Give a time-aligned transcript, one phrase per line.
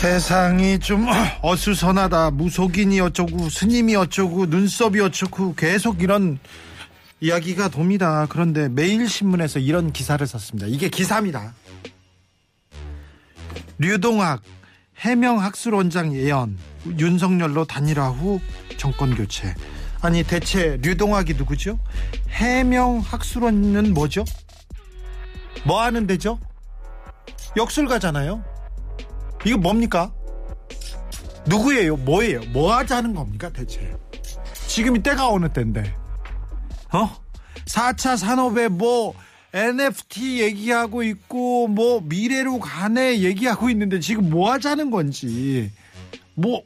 [0.00, 1.06] 세상이 좀
[1.42, 2.30] 어수선하다.
[2.30, 6.38] 무속인이 어쩌고 스님이 어쩌고 눈썹이 어쩌고 계속 이런
[7.20, 8.24] 이야기가 돕니다.
[8.30, 10.68] 그런데 매일신문에서 이런 기사를 썼습니다.
[10.68, 11.52] 이게 기사입니다.
[13.76, 14.40] 류동학
[14.96, 16.56] 해명학술원장 예언
[16.98, 18.40] 윤석열로 단일화 후
[18.78, 19.54] 정권 교체.
[20.00, 21.78] 아니 대체 류동학이 누구죠?
[22.30, 24.24] 해명학술원은 뭐죠?
[25.64, 26.38] 뭐 하는 데죠?
[27.54, 28.59] 역술가잖아요.
[29.44, 30.12] 이거 뭡니까?
[31.46, 31.96] 누구예요?
[31.96, 32.40] 뭐예요?
[32.52, 33.94] 뭐 하자는 겁니까 대체?
[34.66, 35.94] 지금이 때가 어느 때인데
[36.92, 37.10] 어?
[37.66, 39.14] 4차 산업에 뭐
[39.52, 45.72] NFT 얘기하고 있고 뭐 미래로 가네 얘기하고 있는데 지금 뭐 하자는 건지
[46.34, 46.62] 뭐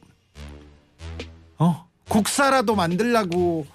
[1.57, 1.87] 어?
[2.09, 3.65] 국사라도 만들라고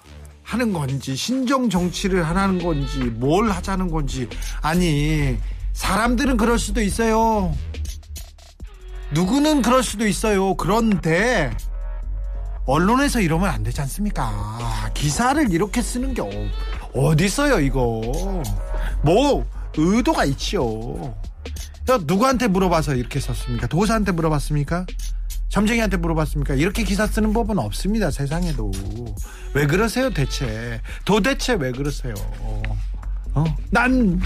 [0.43, 4.29] 하는 건지 신정 정치를 하는 건지 뭘 하자는 건지
[4.61, 5.37] 아니
[5.73, 7.55] 사람들은 그럴 수도 있어요.
[9.13, 10.55] 누구는 그럴 수도 있어요.
[10.55, 11.51] 그런데
[12.65, 14.89] 언론에서 이러면 안 되지 않습니까?
[14.93, 16.21] 기사를 이렇게 쓰는 게
[16.93, 18.01] 어디 있어요, 이거?
[19.03, 19.45] 뭐
[19.75, 21.15] 의도가 있지요.
[22.05, 23.67] 누구한테 물어봐서 이렇게 썼습니까?
[23.67, 24.85] 도사한테 물어봤습니까?
[25.49, 26.53] 점쟁이한테 물어봤습니까?
[26.53, 28.71] 이렇게 기사 쓰는 법은 없습니다, 세상에도.
[29.53, 30.79] 왜 그러세요, 대체?
[31.03, 32.13] 도대체 왜 그러세요?
[33.33, 33.43] 어?
[33.69, 34.21] 난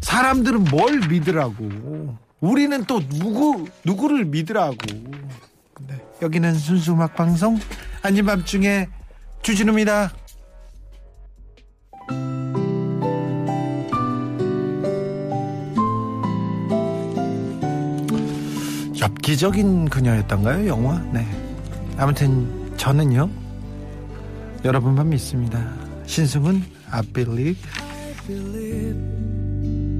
[0.00, 2.16] 사람들은 뭘 믿으라고.
[2.40, 4.76] 우리는 또 누구 누구를 믿으라고.
[5.72, 7.58] 근데 여기는 순수 음악 방송
[8.02, 8.88] 아닌 밤중에
[9.42, 10.12] 주진우입니다.
[19.00, 21.00] 엽기적인 그녀였던가요, 영화?
[21.12, 21.26] 네.
[21.96, 23.30] 아무튼 저는요.
[24.64, 25.72] 여러분만 믿습니다.
[26.06, 27.60] 신승은 I believe.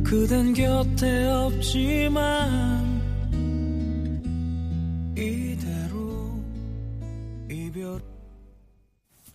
[0.09, 2.97] 그댄 곁에 없지만
[5.17, 6.41] 이대로
[7.50, 8.00] 이별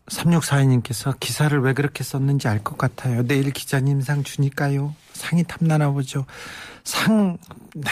[0.07, 3.23] 3642님께서 기사를 왜 그렇게 썼는지 알 것 같아요.
[3.23, 4.95] 내일 기자님 상 주니까요.
[5.13, 6.25] 상이 탐나나 보죠.
[6.83, 7.37] 상,
[7.75, 7.91] 네.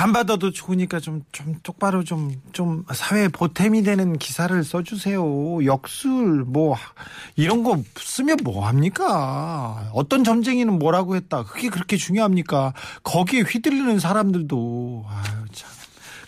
[0.00, 5.64] 안 받아도 좋으니까 좀, 좀 똑바로 좀, 좀 사회에 보탬이 되는 기사를 써주세요.
[5.64, 6.76] 역술, 뭐,
[7.34, 9.90] 이런 거 쓰면 뭐합니까?
[9.92, 11.42] 어떤 점쟁이는 뭐라고 했다.
[11.42, 12.74] 그게 그렇게 중요합니까?
[13.02, 15.68] 거기에 휘둘리는 사람들도, 아유, 참.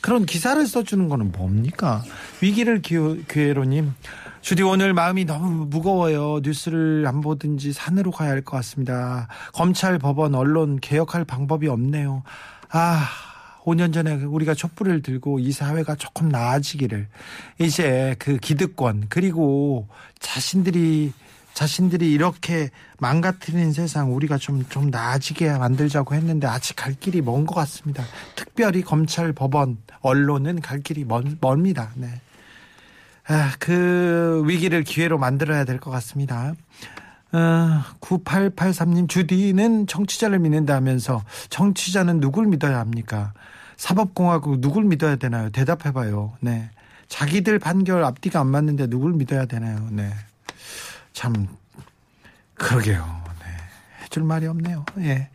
[0.01, 2.03] 그런 기사를 써주는 거는 뭡니까?
[2.41, 3.95] 위기를 기회로님.
[4.41, 6.41] 주디 오늘 마음이 너무 무거워요.
[6.43, 9.29] 뉴스를 안 보든지 산으로 가야 할 것 같습니다.
[9.53, 12.25] 검찰, 법원, 언론 개혁할 방법이 없네요.
[12.71, 13.07] 아,
[13.65, 17.09] 5년 전에 우리가 촛불을 들고 이 사회가 조금 나아지기를
[17.59, 19.89] 이제 그 기득권 그리고
[20.19, 21.13] 자신들이
[21.53, 28.05] 자신들이 이렇게 망가뜨리는 세상 우리가 좀좀 나아지게 만들자고 했는데 아직 갈 길이 먼 것 같습니다.
[28.37, 31.91] 특별히 검찰, 법원, 언론은 갈 길이 먼, 멉니다.
[31.97, 32.09] 네.
[33.27, 36.55] 아, 그 위기를 기회로 만들어야 될 것 같습니다.
[37.33, 43.33] 어, 9883님 주디는 정치자를 믿는다면서 정치자는 누굴 믿어야 합니까?
[43.81, 45.49] 사법공화국 누굴 믿어야 되나요?
[45.49, 46.37] 대답해봐요.
[46.41, 46.69] 네.
[47.09, 49.89] 자기들 판결 앞뒤가 안 맞는데 누굴 믿어야 되나요?
[49.91, 50.13] 네.
[51.15, 51.49] 참,
[52.55, 53.25] 그러게요.
[53.41, 53.47] 네.
[54.05, 54.85] 해줄 말이 없네요.
[54.99, 55.31] 예.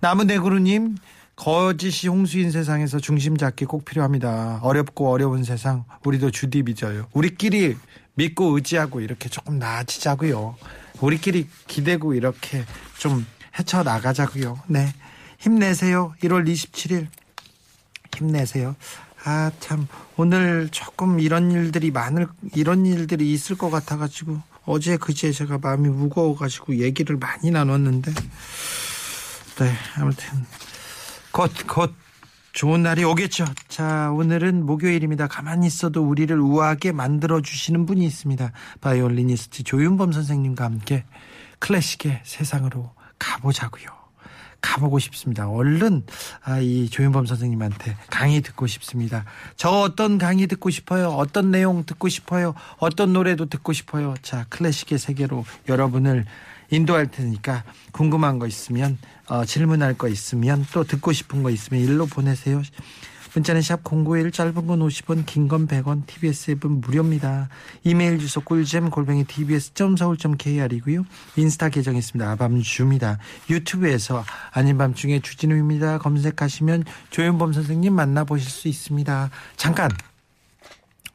[0.00, 0.96] 나무네그루님,
[1.36, 4.60] 거짓이 홍수인 세상에서 중심 잡기 꼭 필요합니다.
[4.62, 7.06] 어렵고 어려운 세상, 우리도 주디 믿어요.
[7.12, 7.76] 우리끼리
[8.14, 10.56] 믿고 의지하고 이렇게 조금 나아지자고요.
[11.02, 12.64] 우리끼리 기대고 이렇게
[12.96, 13.26] 좀
[13.58, 14.58] 헤쳐나가자고요.
[14.68, 14.90] 네.
[15.38, 16.14] 힘내세요.
[16.22, 17.08] 1월 27일.
[18.16, 18.76] 힘내세요.
[19.24, 19.86] 아, 참.
[20.16, 26.76] 오늘 조금 이런 일들이 많을, 이런 일들이 있을 것 같아가지고, 어제 그제 제가 마음이 무거워가지고
[26.78, 30.46] 얘기를 많이 나눴는데, 네, 아무튼,
[31.32, 31.94] 곧, 곧,
[32.52, 33.44] 좋은 날이 오겠죠.
[33.68, 35.28] 자, 오늘은 목요일입니다.
[35.28, 38.52] 가만히 있어도 우리를 우아하게 만들어주시는 분이 있습니다.
[38.80, 41.04] 바이올리니스트 조윤범 선생님과 함께
[41.60, 43.99] 클래식의 세상으로 가보자고요.
[44.60, 45.48] 가보고 싶습니다.
[45.48, 46.04] 얼른
[46.42, 49.24] 아, 이 조윤범 선생님한테 강의 듣고 싶습니다.
[49.56, 51.08] 저 어떤 강의 듣고 싶어요?
[51.08, 52.54] 어떤 내용 듣고 싶어요?
[52.78, 54.14] 어떤 노래도 듣고 싶어요?
[54.22, 56.24] 자, 클래식의 세계로 여러분을
[56.70, 58.98] 인도할 테니까 궁금한 거 있으면
[59.28, 62.62] 어, 질문할 거 있으면 또 듣고 싶은 거 있으면 일로 보내세요.
[63.34, 67.48] 문자는 샵 091 짧은 건 50원 긴 건 100원 TBS 앱은 무료입니다.
[67.84, 71.04] 이메일 주소 꿀잼 골뱅이 tbs.서울.kr이고요.
[71.36, 72.30] 인스타 계정 있습니다.
[72.32, 73.18] 아밤주입니다.
[73.48, 75.98] 유튜브에서 아닌 밤중에 주진우입니다.
[75.98, 79.30] 검색하시면 조윤범 선생님 만나보실 수 있습니다.
[79.56, 79.90] 잠깐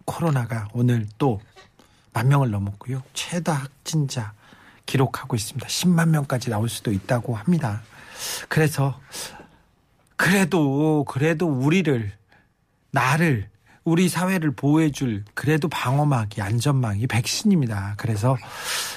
[0.06, 1.39] 코로나가 오늘 또
[2.15, 3.03] 만 명을 넘었고요.
[3.13, 4.31] 최다 확진자
[4.85, 5.67] 기록하고 있습니다.
[5.67, 7.81] 10만 명까지 나올 수도 있다고 합니다.
[8.47, 8.97] 그래서
[10.15, 12.12] 그래도 그래도 우리를
[12.91, 13.50] 나를
[13.85, 17.93] 우리 사회를 보호해줄 그래도 방어막이 안전망이 백신입니다.
[17.97, 18.35] 그래서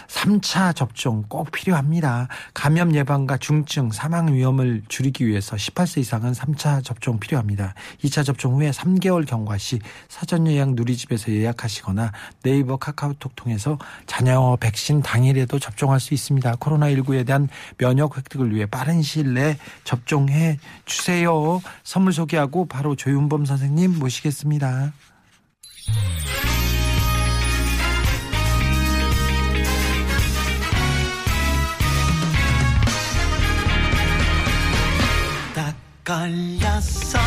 [0.07, 2.29] 3차 접종 꼭 필요합니다.
[2.55, 7.75] 감염 예방과 중증 사망 위험을 줄이기 위해서 18세 이상은 3차 접종 필요합니다.
[8.03, 12.13] 2차 접종 후에 3개월 경과 시 사전 예약 누리집에서 예약하시거나
[12.43, 13.77] 네이버 카카오톡 통해서
[14.07, 16.57] 자녀 백신 당일에도 접종할 수 있습니다.
[16.57, 21.61] 코로나19에 대한 면역 획득을 위해 빠른 시일 내에 접종해 주세요.
[21.85, 24.78] 선물 소개하고 바로 조윤범 선생님 모시겠습니다.
[35.55, 37.19] 딱 걸렸어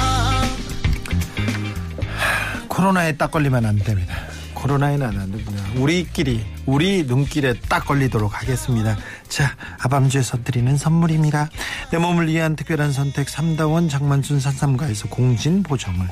[2.68, 4.31] 코로나에 딱 걸리면 안 됩니다.
[4.62, 5.64] 코로나에는 안 됩니다.
[5.76, 8.96] 우리끼리 우리 눈길에 딱 걸리도록 하겠습니다.
[9.28, 11.50] 자, 아밤주에서 드리는 선물입니다.
[11.92, 16.08] 내 몸을 위한 특별한 선택 3다원 장만순 산삼가에서 공진 보정을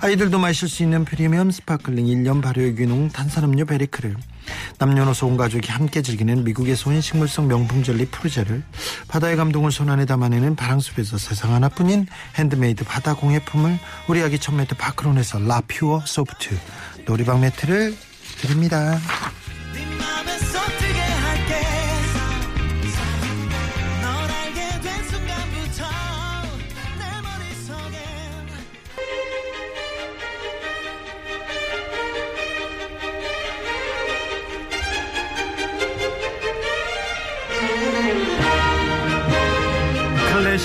[0.00, 4.16] 아이들도 마실 수 있는 프리미엄 sparkling 1년 발효 유기농 탄산음료 베리크를
[4.78, 8.62] 남녀노소 온 가족이 함께 즐기는 미국에서 온 식물성 명품 젤리 푸르제를
[9.08, 12.06] 바다의 감동을 손안에 담아내는 바랑숲에서 세상 하나뿐인
[12.36, 13.78] 핸드메이드 바다 공예품을
[14.08, 16.56] 우리 아기 천매트 파크론에서 라퓨어 소프트
[17.06, 17.96] 놀이방 매트를
[18.40, 18.98] 드립니다.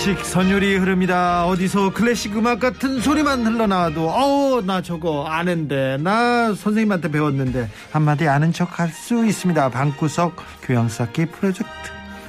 [0.04, 1.46] 클래식 선율이 흐릅니다.
[1.46, 8.52] 어디서 클래식 음악 같은 소리만 흘러나와도 어우 나 저거 아는데 나 선생님한테 배웠는데 한마디 아는
[8.52, 9.70] 척 할 수 있습니다.
[9.70, 11.70] 방구석 교양 쌓기 프로젝트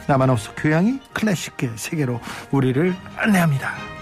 [0.07, 2.21] 나만 없어 교양이 클래식의 세계로
[2.53, 3.94] 우리를 안내합니다.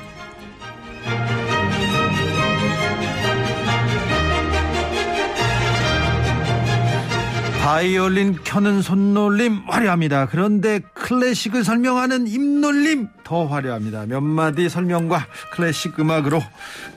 [7.73, 10.27] 바이올린 켜는 손놀림 화려합니다.
[10.27, 14.05] 그런데 클래식을 설명하는 입놀림 더 화려합니다.
[14.05, 16.43] 몇 마디 설명과 클래식 음악으로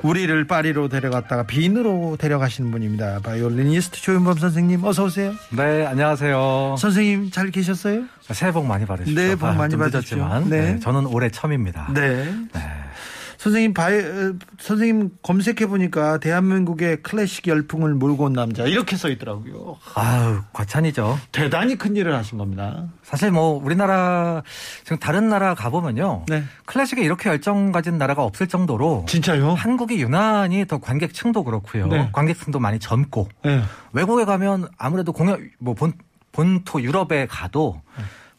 [0.02, 3.22] 우리를 파리로 데려갔다가 빈으로 데려가시는 분입니다.
[3.24, 5.32] 바이올리니스트 조윤범 선생님 어서 오세요.
[5.52, 6.76] 네, 안녕하세요.
[6.78, 8.04] 선생님 잘 계셨어요?
[8.34, 9.16] 새해 복 많이 받으십시오.
[9.16, 10.18] 네, 복 많이 좀 받으십시오.
[10.18, 10.74] 늦었지만, 네.
[10.74, 11.88] 네, 저는 올해 처음입니다.
[11.94, 12.36] 네.
[12.54, 12.85] 네.
[13.46, 19.78] 선생님 바이 어, 선생님 검색해 보니까 대한민국의 클래식 열풍을 몰고 온 남자 이렇게 써 있더라고요.
[19.94, 21.20] 아유, 과찬이죠.
[21.32, 22.88] 대단히 큰 일을 하신 겁니다.
[23.04, 24.42] 사실 뭐 우리나라
[24.84, 26.26] 지금 다른 나라 가 보면요.
[26.28, 26.44] 네.
[26.66, 29.54] 클래식에 이렇게 열정 가진 나라가 없을 정도로 진짜요?
[29.54, 31.86] 한국이 유난히 더 관객층도 그렇고요.
[31.86, 32.10] 네.
[32.14, 33.62] 관객층도 많이 젊고 네.
[33.94, 35.94] 외국에 가면 아무래도 공연 뭐 본
[36.32, 37.80] 본토 유럽에 가도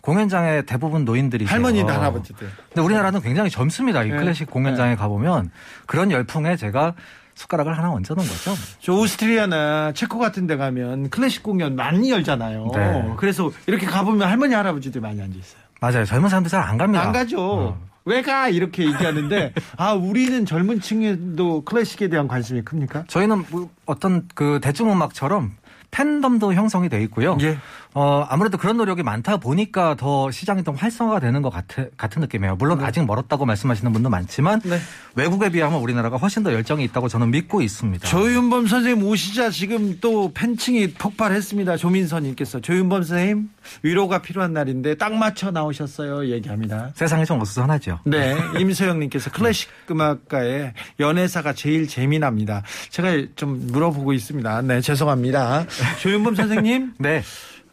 [0.07, 2.49] 공연장에 대부분 노인들이 할머니들 할아버지들.
[2.69, 4.05] 근데 우리나라는 굉장히 젊습니다.
[4.05, 4.17] 이 네.
[4.17, 5.51] 클래식 공연장에 가보면
[5.87, 6.95] 그런 열풍에 제가
[7.35, 8.55] 숟가락을 하나 얹어놓은 거죠.
[8.81, 12.71] 저 오스트리아나 체코 같은 데 가면 클래식 공연 많이 열잖아요.
[12.73, 13.15] 네.
[13.17, 15.61] 그래서 이렇게 가보면 할머니 할아버지들 많이 앉아 있어요.
[15.81, 16.05] 맞아요.
[16.05, 17.03] 젊은 사람들 잘 안 갑니다.
[17.03, 17.41] 안 가죠.
[17.41, 17.81] 어.
[18.05, 18.49] 왜 가?
[18.49, 23.05] 이렇게 얘기하는데 아 우리는 젊은 층에도 클래식에 대한 관심이 큽니까?
[23.09, 25.57] 저희는 뭐 어떤 그 대중음악처럼
[25.91, 27.37] 팬덤도 형성이 돼 있고요.
[27.41, 27.59] 예.
[27.99, 32.57] 어, 아무래도 그런 노력이 많다 보니까 더 시장이 좀 활성화가 되는 것 같은, 같은 느낌이에요.
[32.57, 34.79] 물론 아직 멀었다고 말씀하시는 분도 많지만 네.
[35.15, 38.07] 외국에 비하면 우리나라가 훨씬 더 열정이 있다고 저는 믿고 있습니다.
[38.07, 41.79] 조윤범 선생님 오시자 지금 또 팬층이 폭발했습니다.
[41.79, 43.49] 조민선님께서 조윤범 선생님
[43.83, 46.29] 위로가 필요한 날인데 딱 맞춰 나오셨어요.
[46.29, 46.91] 얘기합니다.
[46.97, 48.01] 세상이 좀 어수선하죠.
[48.05, 52.63] 네, 임소영님께서 클래식 음악가의 연애사가 제일 재미납니다.
[52.91, 54.61] 제가 좀 물어보고 있습니다.
[54.61, 55.65] 네, 죄송합니다.
[56.03, 57.23] 조윤범 선생님, 네.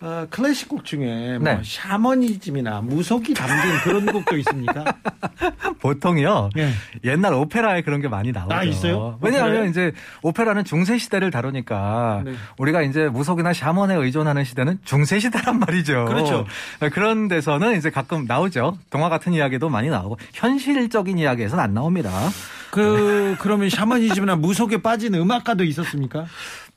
[0.04, 1.62] 어, 클래식 곡 중에 뭐 네.
[1.64, 4.84] 샤머니즘이나 무속이 담긴 그런 곡도 있습니까?
[5.80, 6.50] 보통요.
[6.58, 6.72] 예.
[7.06, 8.54] 옛날 오페라에 그런 게 많이 나오죠.
[8.54, 9.18] 아, 있어요?
[9.22, 9.70] 왜냐하면 오페라에?
[9.70, 9.92] 이제
[10.22, 12.34] 오페라는 중세 시대를 다루니까 네.
[12.58, 16.04] 우리가 이제 무속이나 샤먼에 의존하는 시대는 중세 시대란 말이죠.
[16.04, 16.46] 그렇죠.
[16.92, 18.78] 그런 데서는 이제 가끔 나오죠.
[18.90, 22.12] 동화 같은 이야기도 많이 나오고 현실적인 이야기에서는 안 나옵니다.
[22.72, 26.26] 그 그러면 샤머니즘이나 무속에 빠진 음악가도 있었습니까?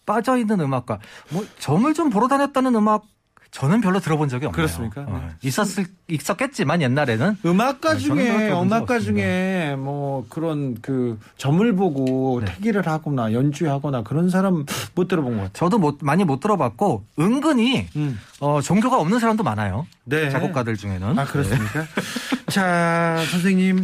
[0.05, 3.03] 빠져 있는 음악가, 뭐 점을 좀 보러 다녔다는 음악
[3.51, 4.53] 저는 별로 들어본 적이 없네요.
[4.57, 5.03] 그렇습니까?
[5.03, 5.35] 어, 네.
[5.43, 8.99] 있었을 있었겠지만 옛날에는 음악가 네, 중에 음악가.
[8.99, 12.53] 중에 뭐 그런 그 점을 보고 네.
[12.53, 15.53] 태기를 하거나 연주하거나 그런 사람 못 들어본 것 같아요.
[15.55, 18.19] 저도 못, 많이 못 들어봤고 은근히 음.
[18.41, 19.87] 어, 종교가 없는 사람도 많아요.
[20.05, 20.29] 네.
[20.31, 21.19] 작곡가들 중에는.
[21.19, 21.87] 아 그렇습니까?
[22.51, 23.83] 자 선생님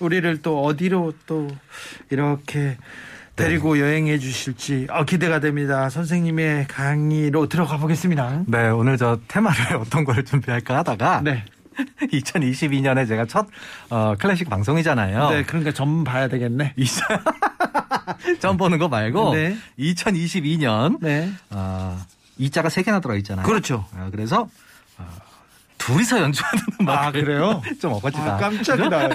[0.00, 1.48] 우리를 또 어디로 또
[2.10, 2.76] 이렇게
[3.36, 5.90] 데리고 여행해 주실지 어, 기대가 됩니다.
[5.90, 8.42] 선생님의 강의로 들어가 보겠습니다.
[8.46, 11.44] 네, 오늘 저 테마를 어떤 걸 준비할까 하다가 네.
[12.12, 13.46] 2022년에 제가 첫
[13.90, 15.30] 어, 클래식 방송이잖아요.
[15.30, 16.74] 네, 그러니까 점 봐야 되겠네.
[18.38, 19.56] 점 보는 거 말고 네.
[19.78, 21.32] 2022년 네.
[21.50, 22.04] 아,
[22.38, 23.44] 이자가 세 개나 들어 있잖아요.
[23.44, 23.84] 그렇죠.
[23.96, 24.48] 아, 그래서
[24.96, 25.06] 아,
[25.78, 27.60] 둘이서 연주하는 음악 아, 그래요?
[27.80, 28.36] 좀 어거지다.
[28.36, 29.08] 아, 깜짝이다.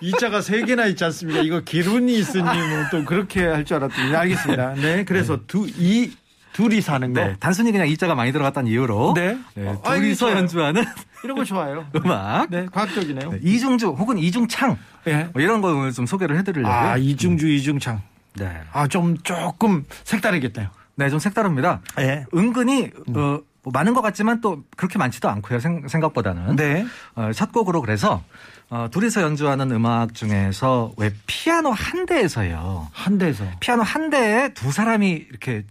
[0.00, 1.40] 이자가 세 개나 있지 않습니까?
[1.40, 4.74] 이거 기run이 있으니 뭐또 그렇게 할 줄 알았더니 알겠습니다.
[4.74, 6.12] 네, 그래서 두이
[6.52, 7.20] 둘이 사는 거.
[7.20, 9.36] 네, 단순히 그냥 이자가 많이 들어갔다는 이유로 네.
[9.54, 10.36] 네, 어, 둘이서 좋아요.
[10.38, 10.84] 연주하는
[11.24, 11.86] 이런 거 좋아요.
[11.96, 13.30] 음악 네, 과학적이네요.
[13.32, 15.28] 네, 이중주 혹은 이중창 예.
[15.32, 16.74] 뭐 이런 거 오늘 좀 소개를 해드리려고요.
[16.74, 18.00] 아, 이중주 이중창.
[18.34, 18.60] 네.
[18.72, 20.68] 아, 좀 조금 색다르겠네요.
[20.94, 21.80] 네, 좀 색다릅니다.
[21.98, 22.24] 예.
[22.34, 25.58] 은근히 어, 뭐 많은 것 같지만 또 그렇게 많지도 않고요.
[25.58, 26.54] 생, 생각보다는.
[26.54, 26.86] 네.
[27.16, 28.22] 어, 첫 곡으로 그래서
[28.70, 32.86] 어, 둘이서 연주하는 음악 중에서 왜 피아노 한 대에서요.
[32.92, 33.44] 한 대에서.
[33.58, 35.64] 피아노 한 대에 두 사람이 이렇게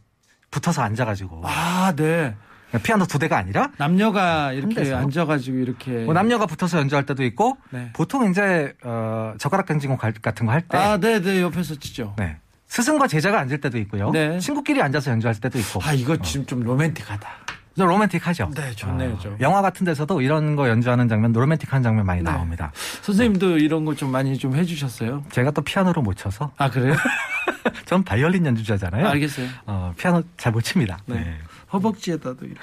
[0.51, 2.35] 붙어서 앉아가지고 아, 네.
[2.83, 4.97] 피아노 두 대가 아니라 남녀가 이렇게 대에서?
[4.97, 5.91] 앉아가지고 이렇게.
[6.03, 7.91] 뭐 남녀가 붙어서 연주할 때도 있고 네.
[7.93, 12.13] 보통 이제 어, 젓가락 갈- 같은 거 할 때 아, 네, 네, 옆에서 치죠.
[12.17, 12.35] 네.
[12.67, 14.09] 스승과 제자가 앉을 때도 있고요.
[14.11, 14.37] 네.
[14.39, 15.79] 친구끼리 앉아서 연주할 때도 있고.
[15.81, 17.44] 아, 이거 지금 좀 로맨틱하다.
[17.77, 18.51] 좀 로맨틱하죠.
[18.55, 19.37] 네, 좋네요, 어, 좀.
[19.41, 22.31] 영화 같은 데서도 이런 거 연주하는 장면, 로맨틱한 장면 많이 네.
[22.31, 22.71] 나옵니다.
[23.01, 25.23] 선생님도 이런 거 좀 많이 좀 해주셨어요?
[25.31, 26.95] 제가 또 피아노를 못 쳐서 아, 그래요?
[27.85, 29.07] 전 바이올린 연주자잖아요.
[29.07, 29.47] 알겠어요.
[29.65, 30.99] 어, 피아노 잘 못 칩니다.
[31.05, 31.15] 네.
[31.15, 31.37] 네.
[31.73, 32.59] 허벅지에다도 이렇게.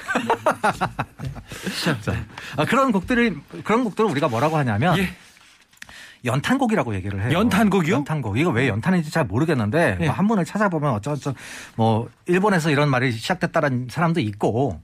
[2.03, 2.15] 자,
[2.57, 5.09] 아, 그런 곡들을 그런 곡들을 우리가 뭐라고 하냐면 예.
[6.25, 7.33] 연탄곡이라고 얘기를 해요.
[7.33, 7.95] 연탄곡이요?
[7.97, 8.39] 연탄곡.
[8.39, 10.05] 이거 왜 연탄인지 잘 모르겠는데 예.
[10.07, 11.35] 뭐 한문을 찾아보면 어쩌어쩌
[11.77, 14.81] 뭐 일본에서 이런 말이 시작됐다는 사람도 있고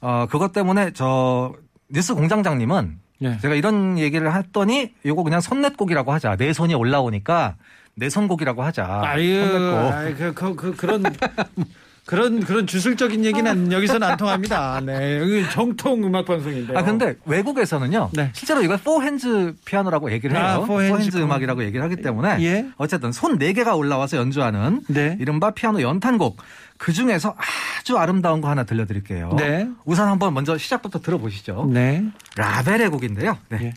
[0.00, 1.54] 어 그것 때문에 저
[1.90, 3.38] 뉴스 공장장님은 예.
[3.38, 6.36] 제가 이런 얘기를 했더니 이거 그냥 손넷곡이라고 하자.
[6.36, 7.56] 네 손이 올라오니까
[7.94, 9.02] 네 손 곡이라고 하자.
[9.04, 9.92] 아유, 손넷곡.
[9.92, 11.02] 아이, 그, 그, 그, 그런,
[12.08, 14.80] 그런, 그런 주술적인 얘기는 여기서는 안 통합니다.
[14.80, 15.18] 네.
[15.18, 16.74] 여기 정통 음악 방송인데.
[16.74, 18.08] 아 근데 외국에서는요.
[18.14, 18.30] 네.
[18.32, 20.42] 실제로 이걸 four hands 피아노라고 얘기를 해요.
[20.42, 21.18] 아, four hands.
[21.18, 22.66] 음악이라고 얘기를 하기 때문에 예.
[22.78, 25.18] 어쨌든 손 네 개가 올라와서 연주하는 네.
[25.20, 26.38] 이른바 피아노 연탄곡
[26.78, 27.36] 그 중에서
[27.78, 29.34] 아주 아름다운 거 하나 들려드릴게요.
[29.36, 29.68] 네.
[29.84, 31.68] 우선 한번 먼저 시작부터 들어보시죠.
[31.70, 32.04] 네.
[32.36, 33.36] 라벨의 곡인데요.
[33.50, 33.58] 네.
[33.62, 33.74] 예.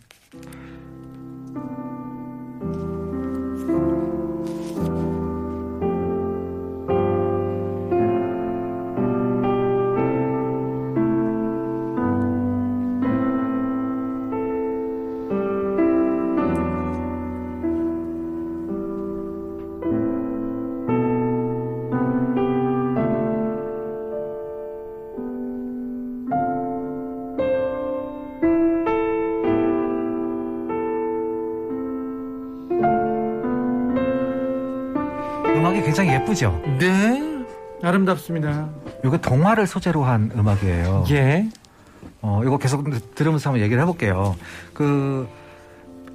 [36.31, 36.59] 예쁘죠.
[36.79, 37.45] 네.
[37.83, 38.69] 아름답습니다.
[39.03, 41.05] 이게 동화를 소재로 한 음악이에요.
[41.11, 41.49] 예.
[42.21, 42.83] 어, 이거 계속
[43.15, 44.35] 들으면서 한번 얘기를 해볼게요.
[44.73, 45.27] 그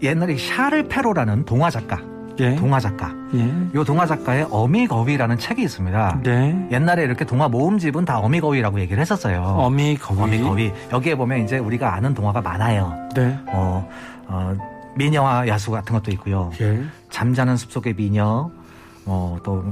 [0.03, 1.99] 옛날에 샤를 페로라는 동화 작가,
[2.39, 2.55] 예.
[2.57, 3.13] 동화 작가.
[3.35, 3.41] 예.
[3.75, 6.21] 이 동화 작가의 어미거위라는 책이 있습니다.
[6.23, 6.69] 네.
[6.71, 9.43] 옛날에 이렇게 동화 모음집은 다 어미거위라고 얘기를 했었어요.
[9.43, 10.21] 어미 거위.
[10.21, 10.73] 어미거위.
[10.93, 12.95] 여기에 보면 이제 우리가 아는 동화가 많아요.
[13.15, 13.37] 네.
[13.49, 13.89] 어,
[14.29, 14.57] 어,
[14.97, 16.53] 미녀와 야수 같은 것도 있고요.
[16.61, 16.85] 예.
[17.11, 18.51] 잠자는 숲속의 미녀,
[19.05, 19.65] 어, 또,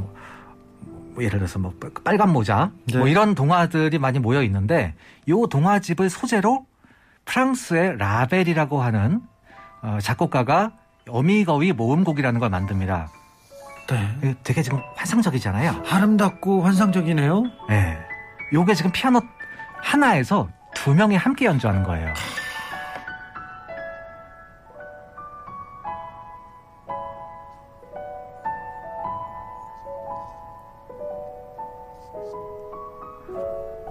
[1.15, 1.73] 뭐 예를 들어서 뭐
[2.05, 2.99] 빨간 모자, 네.
[2.99, 4.95] 뭐 이런 동화들이 많이 모여 있는데,
[5.29, 6.67] 요 동화집을 소재로
[7.25, 9.23] 프랑스의 라벨이라고 하는
[9.83, 10.73] 어, 작곡가가
[11.09, 13.11] 어미거위 모음곡이라는 걸 만듭니다.
[13.89, 14.17] 네.
[14.19, 15.85] 이게 되게 지금 환상적이잖아요.
[15.89, 17.45] 아름답고 환상적이네요.
[17.71, 17.99] 예.
[18.53, 19.21] 요게 지금 피아노
[19.83, 22.13] 하나에서 두 명이 함께 연주하는 거예요.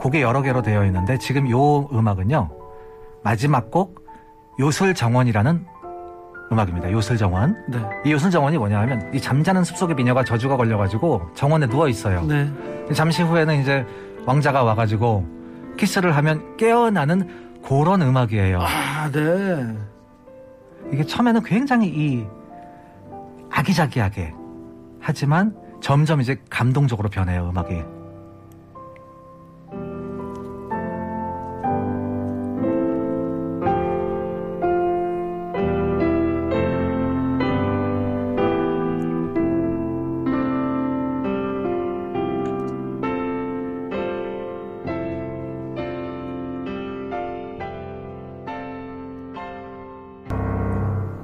[0.03, 2.49] 곡이 여러 개로 되어 있는데 지금 요 음악은요.
[3.23, 4.05] 마지막 곡
[4.59, 5.65] 요술 정원이라는
[6.51, 6.91] 음악입니다.
[6.91, 7.55] 요술 정원.
[7.69, 7.79] 네.
[8.05, 12.21] 이 요술 정원이 뭐냐면 이 잠자는 숲속의 미녀가 저주가 걸려가지고 정원에 누워 있어요.
[12.25, 12.51] 네.
[12.93, 13.85] 잠시 후에는 이제
[14.25, 15.25] 왕자가 와가지고
[15.77, 18.59] 키스를 하면 깨어나는 그런 음악이에요.
[18.59, 19.77] 아, 네.
[20.91, 22.27] 이게 처음에는 굉장히 이
[23.49, 24.33] 아기자기하게
[24.99, 28.02] 하지만 점점 이제 감동적으로 변해요 음악이.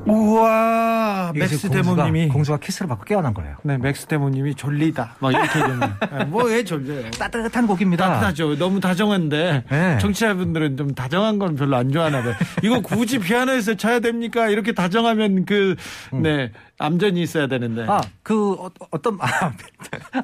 [0.09, 3.55] 아, 이게 맥스 대모님이 공주가 키스를 받고 깨어난 거예요.
[3.63, 5.15] 네, 맥스 대모님이 졸리다.
[5.19, 5.95] 막 이렇게 되면
[6.29, 7.11] 뭐 왜 졸려요?
[7.11, 8.07] 따뜻한 곡입니다.
[8.07, 8.57] 따뜻하죠.
[8.57, 9.97] 너무 다정한데 네.
[9.99, 12.33] 청취자분들은 좀 다정한 건 별로 안 좋아하나 봐요.
[12.63, 14.49] 이거 굳이 피아노에서 쳐야 됩니까?
[14.49, 15.75] 이렇게 다정하면 그
[16.11, 17.85] 네, 암전이 있어야 되는데.
[17.87, 18.71] 아, 그 어,
[19.19, 19.53] 아,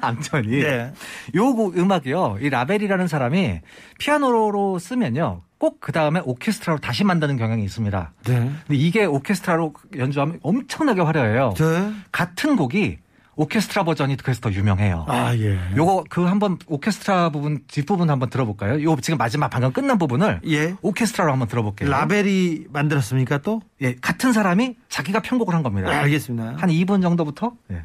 [0.00, 0.92] 암전이 네.
[1.34, 2.38] 요곡 음악이요.
[2.40, 3.60] 이 라벨이라는 사람이
[3.98, 5.42] 피아노로 쓰면요.
[5.58, 8.12] 꼭 그 다음에 오케스트라로 다시 만드는 경향이 있습니다.
[8.26, 8.34] 네.
[8.66, 11.54] 근데 이게 오케스트라로 연주하면 엄청나게 화려해요.
[11.56, 11.92] 네.
[12.12, 12.98] 같은 곡이
[13.36, 15.04] 오케스트라 버전이 그래서 더 유명해요.
[15.08, 15.58] 아, 예.
[15.76, 18.82] 요거 그 한번 오케스트라 부분 뒷부분 한번 들어볼까요?
[18.82, 20.74] 요 지금 마지막 방금 끝난 부분을 예.
[20.82, 21.90] 오케스트라로 한번 들어볼게요.
[21.90, 23.60] 라벨이 만들었습니까 또?
[23.82, 25.90] 예, 같은 사람이 자기가 편곡을 한 겁니다.
[25.90, 26.54] 네, 알겠습니다.
[26.56, 27.84] 한 2분 정도부터 예.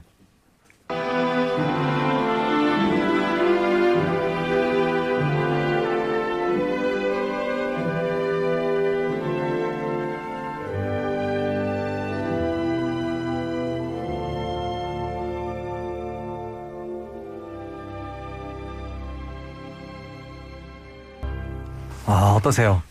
[22.12, 22.82] 아, 어떠세요?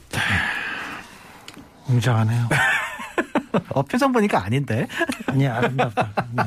[1.89, 2.49] 웅장하네요.
[3.75, 4.87] 어, 표정 보니까 아닌데.
[5.27, 6.11] 아니, 아름답다.
[6.33, 6.43] 네.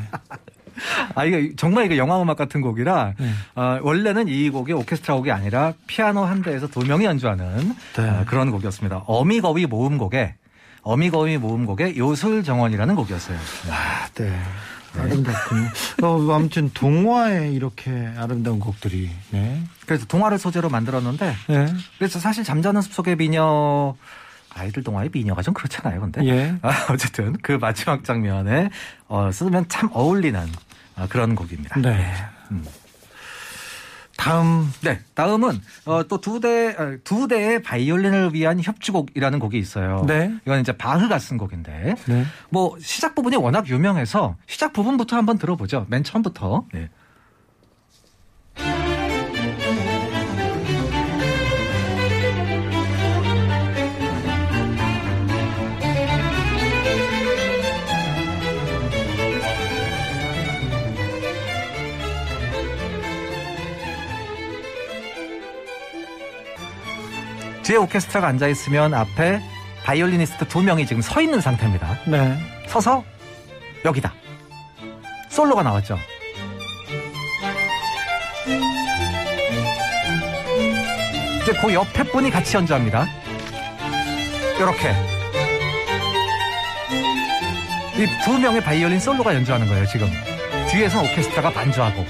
[1.14, 3.30] 아, 이거 정말 이거 영화 음악 같은 곡이라, 네.
[3.56, 8.10] 어, 원래는 이 곡이 오케스트라 곡이 아니라 피아노 한 대에서 두 명이 연주하는 네.
[8.10, 9.04] 어, 그런 곡이었습니다.
[9.06, 10.34] 어미거위 모음곡에,
[10.82, 13.38] 어미거위 모음곡의 요술정원이라는 곡이었어요.
[13.38, 13.72] 네.
[13.72, 14.42] 아, 네.
[14.98, 15.70] 아름답군요.
[16.04, 19.10] 어, 아무튼 동화에 이렇게 아름다운 곡들이.
[19.32, 19.64] 네.
[19.86, 21.74] 그래서 동화를 소재로 만들었는데, 네.
[21.98, 23.96] 그래서 사실 잠자는 숲속의 미녀,
[24.50, 26.26] 아이들 동화의 미녀가 좀 그렇잖아요, 근데.
[26.26, 26.56] 예.
[26.62, 28.70] 아, 어쨌든 그 마지막 장면에
[29.08, 30.40] 어, 쓰면 참 어울리는
[30.96, 31.80] 아, 그런 곡입니다.
[31.82, 32.14] 네.
[32.52, 32.64] 음.
[34.18, 40.06] 다음 네, 다음은 어, 또두 대, 어, 두 대의 바이올린을 위한 협주곡이라는 곡이 있어요.
[40.08, 40.34] 네.
[40.46, 42.26] 이건 이제 바흐가 쓴 곡인데, 네.
[42.50, 45.88] 뭐 시작 부분이 워낙 유명해서 시작 부분부터 한번 들어보죠.
[45.90, 46.66] 맨 처음부터.
[46.74, 46.90] 네.
[67.64, 69.42] 뒤에 오케스트라가 앉아 있으면 앞에
[69.84, 71.98] 바이올리니스트 두 명이 지금 서 있는 상태입니다.
[72.08, 72.38] 네.
[72.68, 73.04] 서서
[73.86, 74.14] 여기다
[75.30, 75.98] 솔로가 나왔죠.
[81.42, 83.06] 이제 그 옆에 분이 같이 연주합니다.
[84.58, 84.94] 이렇게
[87.96, 89.86] 이 두 명의 바이올린 솔로가 연주하는 거예요.
[89.86, 90.10] 지금
[90.70, 92.06] 뒤에서 오케스트라가 반주하고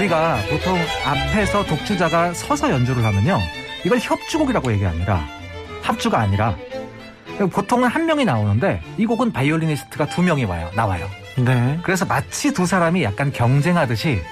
[0.00, 3.38] 우리가 보통 앞에서 독주자가 서서 연주를 하면요.
[3.84, 5.26] 이걸 협주곡이라고 얘기합니다.
[5.82, 6.56] 합주가 아니라.
[7.52, 10.70] 보통은 한 명이 나오는데 이 곡은 바이올리니스트가 두 명이 와요.
[10.74, 11.08] 나와요.
[11.36, 11.78] 네.
[11.82, 14.22] 그래서 마치 두 사람이 약간 경쟁하듯이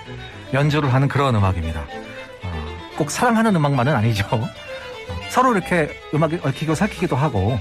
[0.52, 1.81] 연주를 하는 그런 음악입니다.
[1.81, 2.64] 어,
[2.96, 4.26] 꼭 사랑하는 음악만은 아니죠.
[4.31, 4.48] 어,
[5.28, 7.59] 서로 이렇게 음악이 얽히고 살키기도 하고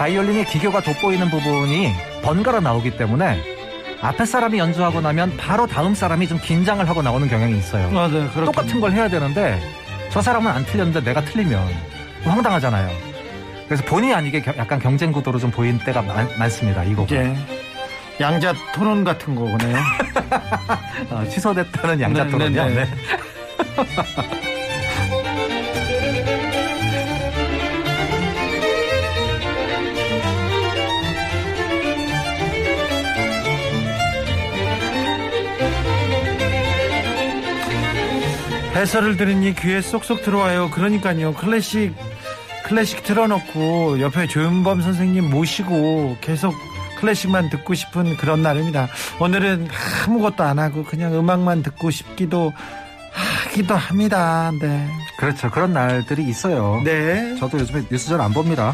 [0.00, 3.38] 바이올린의 기교가 돋보이는 부분이 번갈아 나오기 때문에
[4.00, 7.86] 앞에 사람이 연주하고 나면 바로 다음 사람이 좀 긴장을 하고 나오는 경향이 있어요.
[7.98, 8.26] 아, 네.
[8.46, 9.60] 똑같은 걸 해야 되는데
[10.10, 11.62] 저 사람은 안 틀렸는데 내가 틀리면
[12.24, 12.90] 황당하잖아요.
[13.66, 17.14] 그래서 본의 아니게 겨- 약간 경쟁 구도로 좀 보이는 때가 많, 습니다 이 곡은.
[17.14, 17.36] 예.
[18.24, 19.76] 양자 토론 같은 거네요.
[21.10, 22.66] 어, 취소됐다는 양자 네, 토론이요.
[22.68, 22.86] 네,
[38.80, 40.70] 해설을 들으니 귀에 쏙쏙 들어와요.
[40.70, 41.34] 그러니까요.
[41.34, 41.94] 클래식
[42.64, 46.54] 클래식 틀어놓고 옆에 조윤범 선생님 모시고 계속
[46.98, 48.88] 클래식만 듣고 싶은 그런 날입니다.
[49.18, 49.68] 오늘은
[50.06, 52.52] 아무것도 안 하고 그냥 음악만 듣고 싶기도
[53.12, 54.50] 하기도 합니다.
[54.60, 54.88] 네.
[55.18, 55.50] 그렇죠.
[55.50, 56.80] 그런 날들이 있어요.
[56.84, 57.34] 네.
[57.38, 58.72] 저도 요즘에 뉴스 잘 안 봅니다.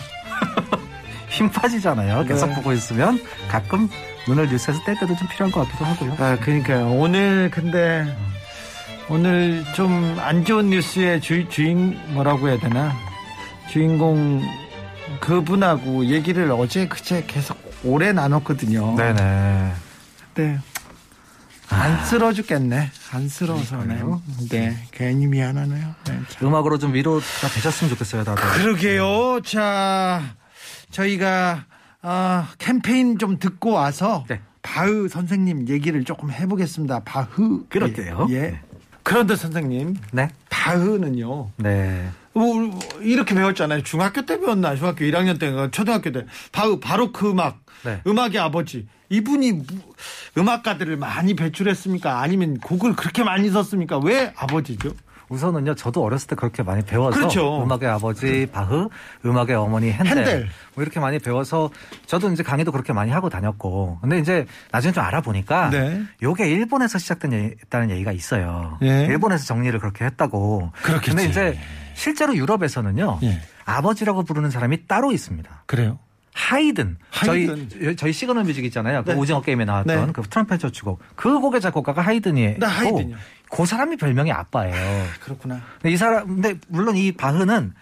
[1.30, 2.24] 힘 빠지잖아요.
[2.26, 2.54] 계속 네.
[2.54, 3.88] 보고 있으면 가끔
[4.28, 6.16] 눈을 뉴스에서 뗄 때도 좀 필요한 것 같기도 하고요.
[6.18, 6.90] 아, 그러니까요.
[6.92, 8.04] 오늘 근데
[9.08, 12.92] 오늘 좀 안 좋은 뉴스의 주, 주인 뭐라고 해야 되나?
[13.70, 14.42] 주인공
[15.20, 18.96] 그분하고 얘기를 어제 그제 계속 오래 나눴거든요.
[18.96, 19.72] 네네.
[20.34, 20.58] 네.
[21.68, 22.90] 안 쓰러워 죽겠네.
[23.12, 24.22] 안 쓰러워서네요.
[24.50, 25.94] 네, 괜히 미안하네요.
[26.06, 26.46] 네, 참.
[26.48, 27.20] 음악으로 좀 위로가
[27.54, 28.42] 되셨으면 좋겠어요, 다들.
[28.42, 29.40] 그러게요.
[29.44, 30.22] 자,
[30.90, 31.64] 저희가
[32.02, 34.40] 아, 캠페인 좀 듣고 와서 네.
[34.62, 37.00] 바흐 선생님 얘기를 조금 해보겠습니다.
[37.00, 37.66] 바흐.
[37.68, 38.28] 그럴게요.
[38.30, 38.34] 예.
[38.34, 38.60] 예.
[39.06, 39.10] 네.
[39.12, 40.28] 그런데 선생님, 네.
[40.50, 41.50] 바흐는요.
[41.58, 42.08] 네.
[42.32, 43.82] 뭐 이렇게 배웠잖아요.
[43.82, 44.74] 중학교 때 배웠나?
[44.76, 45.70] 중학교 1학년 때인가?
[45.70, 46.26] 초등학교 때.
[46.52, 47.60] 바흐 바로크 음악.
[47.84, 48.00] 네.
[48.06, 48.86] 음악의 아버지.
[49.08, 49.64] 이분이 무-
[50.36, 52.20] 음악가들을 많이 배출했습니까?
[52.20, 53.98] 아니면 곡을 그렇게 많이 썼습니까?
[53.98, 54.90] 왜 아버지죠?
[55.28, 57.62] 우선은요, 저도 어렸을 때 그렇게 많이 배워서 그렇죠.
[57.62, 58.88] 음악의 아버지 바흐,
[59.24, 60.48] 음악의 어머니 핸델, 핸델.
[60.74, 61.70] 뭐 이렇게 많이 배워서
[62.06, 66.02] 저도 이제 강의도 그렇게 많이 하고 다녔고, 근데 이제 나중에 좀 알아보니까 네.
[66.22, 68.78] 요게 일본에서 시작됐다는 얘기가 있어요.
[68.82, 69.06] 예.
[69.06, 70.70] 일본에서 정리를 그렇게 했다고.
[70.82, 71.10] 그렇겠지.
[71.10, 71.58] 근데 이제
[71.94, 73.40] 실제로 유럽에서는요, 예.
[73.64, 75.64] 아버지라고 부르는 사람이 따로 있습니다.
[75.66, 75.98] 그래요.
[76.34, 76.98] 하이든.
[77.10, 77.68] 하이든.
[77.70, 79.02] 저희 저희 시그널 뮤직 있잖아요.
[79.04, 79.16] 그 네.
[79.16, 80.12] 오징어 게임에 나왔던 네.
[80.12, 81.00] 그 트럼펫 협주곡.
[81.16, 82.58] 그 곡의 작곡가가 하이든이에요.
[82.58, 83.16] 네, 하이든이요.
[83.50, 84.74] 그 사람이 별명이 아빠예요.
[85.20, 85.60] 그렇구나.
[85.80, 87.72] 근데 이 사람 근데 물론 이 바흐는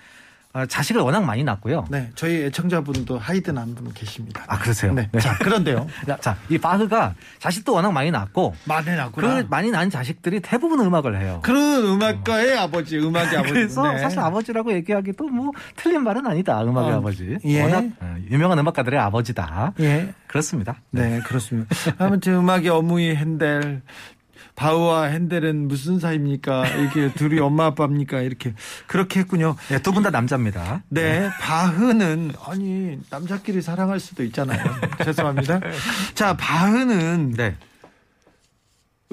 [0.56, 1.86] 어, 자식을 워낙 많이 낳고요.
[1.90, 4.44] 네, 저희 애청자분도 하이든 한 분 계십니다.
[4.46, 4.92] 아 그러세요.
[4.94, 5.08] 네.
[5.10, 5.18] 네.
[5.18, 5.88] 자, 그런데요.
[6.20, 9.42] 자, 이 바흐가 자식도 워낙 많이 낳고 많이 났구나.
[9.42, 11.40] 그 많이 낳은 자식들이 대부분 음악을 해요.
[11.42, 13.52] 그런 음악가의 아버지, 음악의 아버지.
[13.52, 13.98] 그래서 네.
[13.98, 16.62] 사실 아버지라고 얘기하기도 뭐 틀린 말은 아니다.
[16.62, 17.36] 음악의 어, 아버지.
[17.44, 17.62] 예.
[17.62, 19.72] 워낙 어, 유명한 음악가들의 아버지다.
[19.80, 20.14] 예.
[20.28, 20.76] 그렇습니다.
[20.92, 21.74] 네, 그렇습니다.
[21.98, 23.82] 아무튼 음악의 어머니 핸델,
[24.56, 26.66] 바우와 핸델은 무슨 사이입니까?
[26.68, 28.20] 이게 둘이 엄마 아빠입니까?
[28.20, 28.54] 이렇게
[28.86, 29.56] 그렇게 했군요.
[29.68, 30.82] 네, 두 분 다 남자입니다.
[30.88, 34.62] 네, 바흐는 아니 남자끼리 사랑할 수도 있잖아요.
[35.04, 35.60] 죄송합니다.
[36.14, 37.56] 자, 바흐는 네.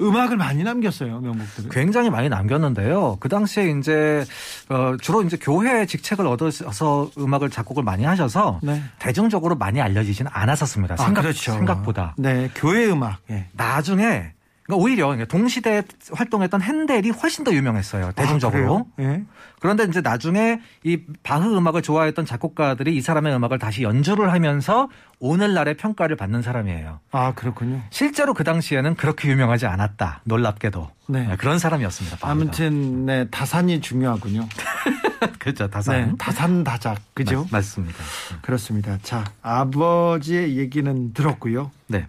[0.00, 1.70] 음악을 많이 남겼어요, 명곡들을.
[1.70, 3.18] 굉장히 많이 남겼는데요.
[3.20, 4.24] 그 당시에 이제
[4.68, 8.82] 어, 주로 이제 교회 직책을 얻어서 음악을 작곡을 많이 하셔서 네.
[8.98, 10.94] 대중적으로 많이 알려지지는 않았었습니다.
[10.94, 11.52] 아, 생각, 그렇죠.
[11.52, 12.14] 생각보다.
[12.16, 13.18] 네, 교회 음악.
[13.30, 13.46] 예.
[13.52, 14.32] 나중에
[14.64, 18.12] 그러니까 오히려 동시대에 활동했던 핸델이 훨씬 더 유명했어요.
[18.12, 18.86] 대중적으로.
[18.96, 19.02] 아?
[19.02, 19.24] 예.
[19.60, 25.76] 그런데 이제 나중에 이 바흐 음악을 좋아했던 작곡가들이 이 사람의 음악을 다시 연주를 하면서 오늘날의
[25.76, 27.00] 평가를 받는 사람이에요.
[27.12, 27.82] 아, 그렇군요.
[27.90, 30.22] 실제로 그 당시에는 그렇게 유명하지 않았다.
[30.24, 30.90] 놀랍게도.
[31.08, 31.34] 네.
[31.38, 32.16] 그런 사람이었습니다.
[32.18, 32.30] 바흐가.
[32.30, 34.48] 아무튼 네, 다산이 중요하군요.
[35.38, 35.64] 그렇죠.
[35.66, 36.16] 네, 다산.
[36.16, 36.98] 다산 다작.
[37.14, 37.46] 그죠?
[37.50, 37.98] 맞, 습니다
[38.42, 38.98] 그렇습니다.
[39.02, 41.70] 자, 아버지의 얘기는 들었고요.
[41.86, 42.06] 네.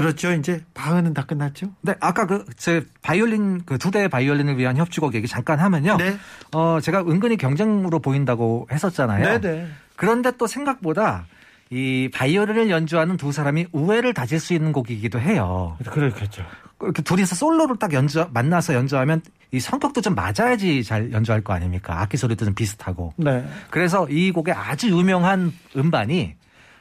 [0.00, 0.32] 들었죠?
[0.32, 1.68] 이제 바흐는 다 끝났죠?
[1.82, 5.96] 네, 아까 그 제 바이올린 그 두 대의 바이올린을 위한 협주곡 얘기 잠깐 하면요.
[5.96, 6.16] 네.
[6.52, 9.24] 어, 제가 은근히 경쟁으로 보인다고 했었잖아요.
[9.24, 9.68] 네, 네.
[9.96, 11.26] 그런데 또 생각보다
[11.70, 15.76] 이 바이올린을 연주하는 두 사람이 우애를 다질 수 있는 곡이기도 해요.
[15.84, 16.42] 그렇겠죠.
[16.80, 22.00] 이렇게 둘이서 솔로를 딱 연주 만나서 연주하면 이 성격도 좀 맞아야지 잘 연주할 거 아닙니까?
[22.00, 23.12] 악기 소리도 좀 비슷하고.
[23.16, 23.44] 네.
[23.70, 26.34] 그래서 이 곡의 아주 유명한 음반이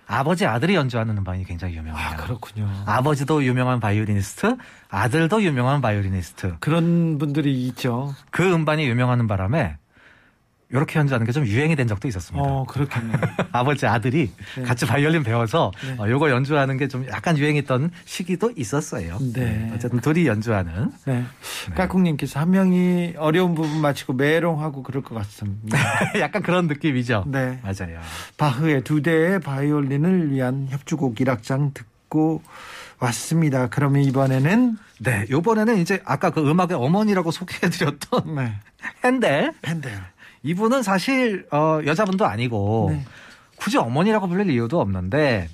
[0.07, 1.95] 아버지 아들이 연주하는 음반이 굉장히 유명해요.
[2.01, 2.69] 아, 그렇군요.
[2.85, 4.55] 아버지도 유명한 바이올리니스트,
[4.89, 6.55] 아들도 유명한 바이올리니스트.
[6.59, 8.15] 그런 분들이 있죠.
[8.31, 9.77] 그 음반이 유명하는 바람에
[10.69, 12.45] 이렇게 연주하는 게 좀 유행이 된 적도 있었습니다.
[12.45, 13.17] 어, 그렇겠네요.
[13.53, 14.63] 아버지 아들이 네.
[14.63, 15.95] 같이 바이올린 배워서 네.
[15.97, 19.17] 어, 요거 연주하는 게 좀 약간 유행했던 시기도 있었어요.
[19.33, 19.71] 네.
[19.73, 21.23] 어쨌든 둘이 연주하는 네.
[21.75, 25.77] 까꿍님께서 한 명이 어려운 부분 마치고 메롱하고 그럴 것 같습니다.
[26.19, 27.25] 약간 그런 느낌이죠.
[27.27, 27.59] 네.
[27.63, 27.99] 맞아요.
[28.37, 32.41] 바흐의 두 대의 바이올린을 위한 협주곡 1악장 듣고
[32.99, 33.67] 왔습니다.
[33.67, 38.53] 그러면 이번에는 네, 요번에는 이제 아까 그 음악의 어머니라고 소개해드렸던 네.
[39.03, 39.53] 핸델.
[39.65, 39.91] 핸델.
[40.43, 43.05] 이분은 사실 어, 여자분도 아니고 네.
[43.57, 45.49] 굳이 어머니라고 부를 이유도 없는데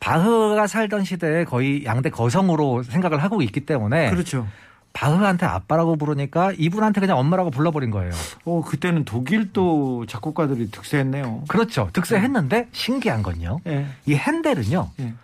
[0.00, 4.46] 바흐가 살던 시대에 거의 양대 거성으로 생각을 하고 있기 때문에 그렇죠.
[4.92, 8.10] 바흐한테 아빠라고 부르니까 이분한테 그냥 엄마라고 불러버린 거예요.
[8.44, 11.44] 어, 그때는 독일도 작곡가들이 득세했네요.
[11.46, 11.90] 그렇죠.
[11.92, 13.60] 득세했는데 신기한 건요.
[13.66, 13.86] 예.
[14.06, 14.90] 이 핸델은요.
[15.00, 15.14] 예.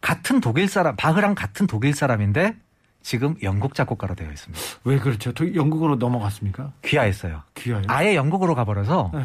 [0.00, 2.56] 같은 독일 사람, 바흐랑 같은 독일 사람인데
[3.02, 4.64] 지금 영국 작곡가로 되어 있습니다.
[4.84, 5.32] 왜 그렇죠?
[5.32, 6.72] 도- 영국으로 넘어갔습니까?
[6.84, 7.42] 귀화했어요.
[7.54, 7.82] 귀하요.
[7.88, 9.24] 아예 영국으로 가버려서 네.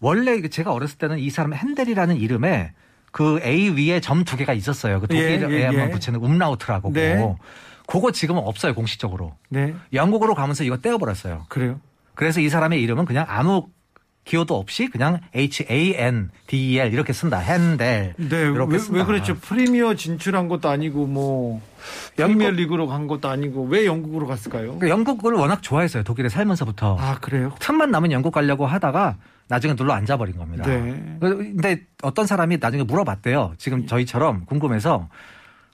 [0.00, 2.72] 원래 그 제가 어렸을 때는 이 사람 핸델이라는 이름에
[3.12, 5.00] 그 A 위에 점 두 개가 있었어요.
[5.00, 5.90] 그 예, 독일에만 예, 예.
[5.90, 6.92] 붙이는 음라우트라고.
[6.92, 7.16] 네.
[7.86, 9.36] 그거 지금은 없어요, 공식적으로.
[9.50, 9.74] 네.
[9.92, 11.46] 영국으로 가면서 이거 떼어버렸어요.
[11.48, 11.80] 그래요.
[12.14, 13.68] 그래서 이 사람의 이름은 그냥 아무
[14.24, 17.38] 기호도 없이 그냥 H-A-N-D-E-L 이렇게 쓴다.
[17.38, 18.14] 핸델.
[18.16, 18.40] 네.
[18.40, 18.98] 이렇게 왜, 쓴다.
[18.98, 19.34] 왜 그랬죠?
[19.34, 21.60] 프리미어 진출한 것도 아니고 뭐
[22.16, 24.78] 프리미어 리그로 간 것도 아니고 왜 영국으로 갔을까요?
[24.78, 26.02] 그러니까 영국을 워낙 좋아했어요.
[26.04, 26.96] 독일에 살면서부터.
[26.98, 27.52] 아, 그래요?
[27.60, 29.16] 틈만 나면 영국 가려고 하다가
[29.48, 30.64] 나중에 눌러 앉아버린 겁니다.
[30.66, 31.16] 네.
[31.20, 33.54] 근데 어떤 사람이 나중에 물어봤대요.
[33.58, 35.08] 지금 저희처럼 궁금해서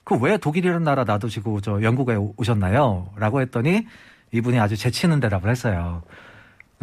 [0.03, 3.11] 그 왜 독일이라는 나라 놔두시고 저 영국에 오- 오셨나요?
[3.15, 3.87] 라고 했더니
[4.33, 6.01] 이분이 아주 재치있는 대답을 했어요.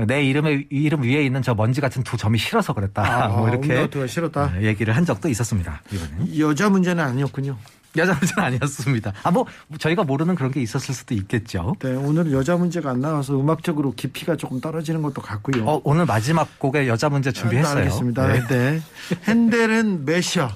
[0.06, 3.24] 내 이름에 이름 위에 있는 저 먼지 같은 두 점이 싫어서 그랬다.
[3.24, 4.52] 아, 뭐 이렇게 싫었다.
[4.52, 5.82] 네, 얘기를 한 적도 있었습니다.
[5.90, 6.38] 이분은.
[6.38, 7.56] 여자 문제는 아니었군요.
[7.96, 9.12] 여자 문제는 아니었습니다.
[9.24, 9.46] 아, 뭐,
[9.78, 11.74] 저희가 모르는 그런 게 있었을 수도 있겠죠.
[11.80, 15.66] 네, 오늘 여자 문제가 안 나와서 음악적으로 깊이가 조금 떨어지는 것도 같고요.
[15.66, 17.78] 어, 오늘 마지막 곡에 여자 문제 준비했어요.
[17.78, 18.26] 알겠습니다.
[18.28, 18.46] 네.
[18.46, 18.80] 네.
[19.24, 20.50] 핸델은 메시아.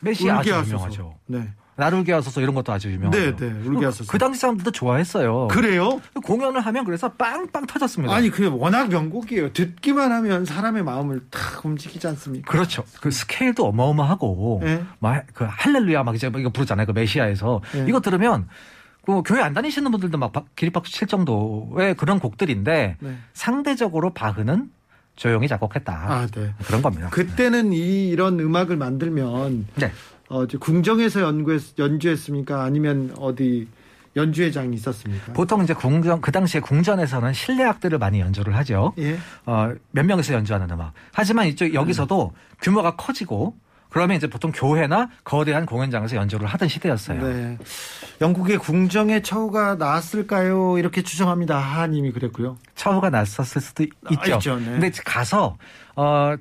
[0.00, 1.16] 메시 아주 유명하죠.
[1.26, 1.48] 네.
[1.78, 3.18] 나를게 하소서 이런 것도 아주 유명하죠.
[3.18, 3.68] 네, 네.
[3.68, 4.10] 울게 하소서.
[4.10, 5.46] 그 당시 사람들도 좋아했어요.
[5.46, 6.00] 그래요?
[6.24, 8.12] 공연을 하면 그래서 빵빵 터졌습니다.
[8.12, 9.52] 아니, 그게 워낙 명곡이에요.
[9.52, 12.50] 듣기만 하면 사람의 마음을 탁 움직이지 않습니까?
[12.50, 12.82] 그렇죠.
[13.00, 14.82] 그 스케일도 어마어마하고 네.
[14.98, 16.84] 막그 할렐루야 막 이제 이거 부르잖아요.
[16.86, 17.86] 그 메시아에서 네.
[17.88, 18.48] 이거 들으면
[19.06, 23.18] 그 교회 안 다니시는 분들도 막 박- 기립박수 칠 정도의 그런 곡들인데 네.
[23.34, 24.70] 상대적으로 바흐는
[25.14, 25.92] 조용히 작곡했다.
[25.92, 26.54] 아, 네.
[26.66, 27.08] 그런 겁니다.
[27.10, 29.92] 그때는 이, 이런 음악을 만들면 네.
[30.28, 32.62] 어, 저 궁정에서 연구했, 연주했습니까?
[32.62, 33.68] 아니면 어디
[34.16, 35.32] 연주회장이 있었습니까?
[35.32, 38.92] 보통 이제 궁전 그 당시에 궁전에서는 실내악들을 많이 연주를 하죠.
[38.98, 39.18] 예.
[39.46, 40.92] 어, 몇 명이서 연주하는 음악.
[41.12, 43.56] 하지만 이쪽 여기서도 규모가 커지고
[43.90, 47.26] 그러면 이제 보통 교회나 거대한 공연장에서 연주를 하던 시대였어요.
[47.26, 47.58] 네.
[48.20, 50.78] 영국의 궁정에 처우가 나았을까요?
[50.78, 51.58] 이렇게 추정합니다.
[51.58, 52.58] 하하님이 그랬고요.
[52.74, 54.34] 처우가 났었을 수도 있죠.
[54.34, 54.64] 있죠, 네.
[54.72, 55.56] 근데 가서
[55.96, 56.34] 어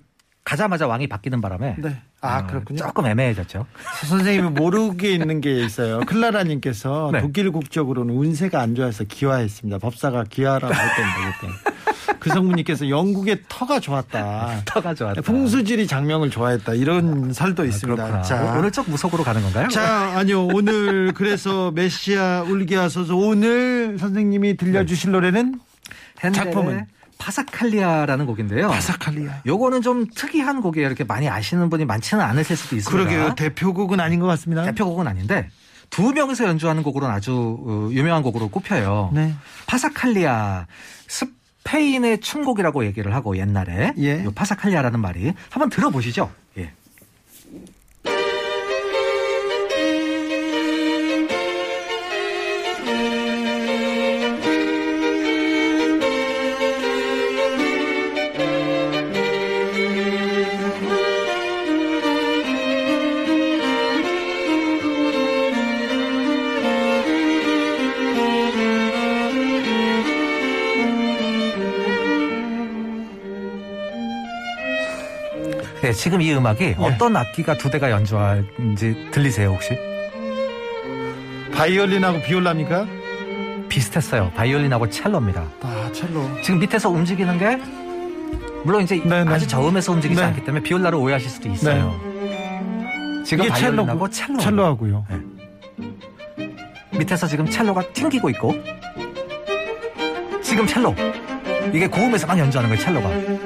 [0.44, 2.02] 가자마자 왕이 바뀌는 바람에 네.
[2.22, 2.80] 아, 어, 그렇군요.
[2.80, 3.66] 조금 애매해졌죠.
[4.08, 6.00] 선생님이 모르게 있는 게 있어요.
[6.02, 7.22] 클라라님께서 네.
[7.22, 9.78] 독일 국적으로는 운세가 안 좋아서 기화했습니다.
[9.78, 12.18] 법사가 기화라고 그때.
[12.20, 14.64] 그 성분님께서 영국의 터가 좋았다.
[14.66, 15.22] 터가 좋았다.
[15.22, 16.74] 풍수지리 장명을 좋아했다.
[16.74, 18.04] 이런 설도 있습니다.
[18.04, 18.24] 그렇구나.
[18.24, 19.68] 자, 오늘 쪽 무속으로 가는 건가요?
[19.70, 20.48] 자, 아니요.
[20.48, 25.60] 오늘 그래서 메시아 울게 하소서 오늘 선생님이 들려주실 노래는
[26.24, 26.86] 헨델의 작품은?
[27.18, 28.70] 파사칼리아라는 곡인데요.
[28.70, 29.42] 파사칼리아.
[29.46, 30.88] 요거는 좀 특이한 곡이에요.
[30.88, 33.10] 이렇게 많이 아시는 분이 많지는 않으실 수도 있습니다.
[33.10, 33.36] 그러게요.
[33.36, 34.64] 대표곡은 아닌 것 같습니다.
[34.64, 35.50] 대표곡은 아닌데
[35.90, 39.12] 두 명이서 연주하는 곡으로는 아주 어, 유명한 곡으로 꼽혀요.
[39.14, 39.34] 네.
[39.68, 40.68] 파사칼리아
[41.08, 44.24] 스페인의 춤곡이라고 얘기를 하고 옛날에 예.
[44.24, 46.32] 요 파사칼리아라는 말이 한번 들어보시죠.
[46.58, 46.72] 예.
[75.88, 79.70] 네, 지금 이 음악이 어떤 악기가 두 대가 연주하는지 들리세요 혹시?
[81.54, 82.86] 바이올린하고 비올라입니까?
[83.70, 84.34] 비슷했어요.
[84.36, 85.46] 바이올린하고 첼로입니다.
[85.62, 86.28] 아, 첼로.
[86.42, 87.56] 지금 밑에서 움직이는 게
[88.66, 89.32] 물론 이제 네, 네.
[89.32, 90.28] 아주 저음에서 움직이지 네.
[90.28, 91.98] 않기 때문에 비올라를 오해하실 수도 있어요.
[93.26, 95.06] 지금 이게 바이올린하고 첼로 첼로하고요.
[97.00, 98.54] 밑에서 지금 첼로가 튕기고 있고
[100.44, 100.94] 지금 첼로
[101.74, 103.37] 이게 고음에서 막 연주하는 거예요 첼로가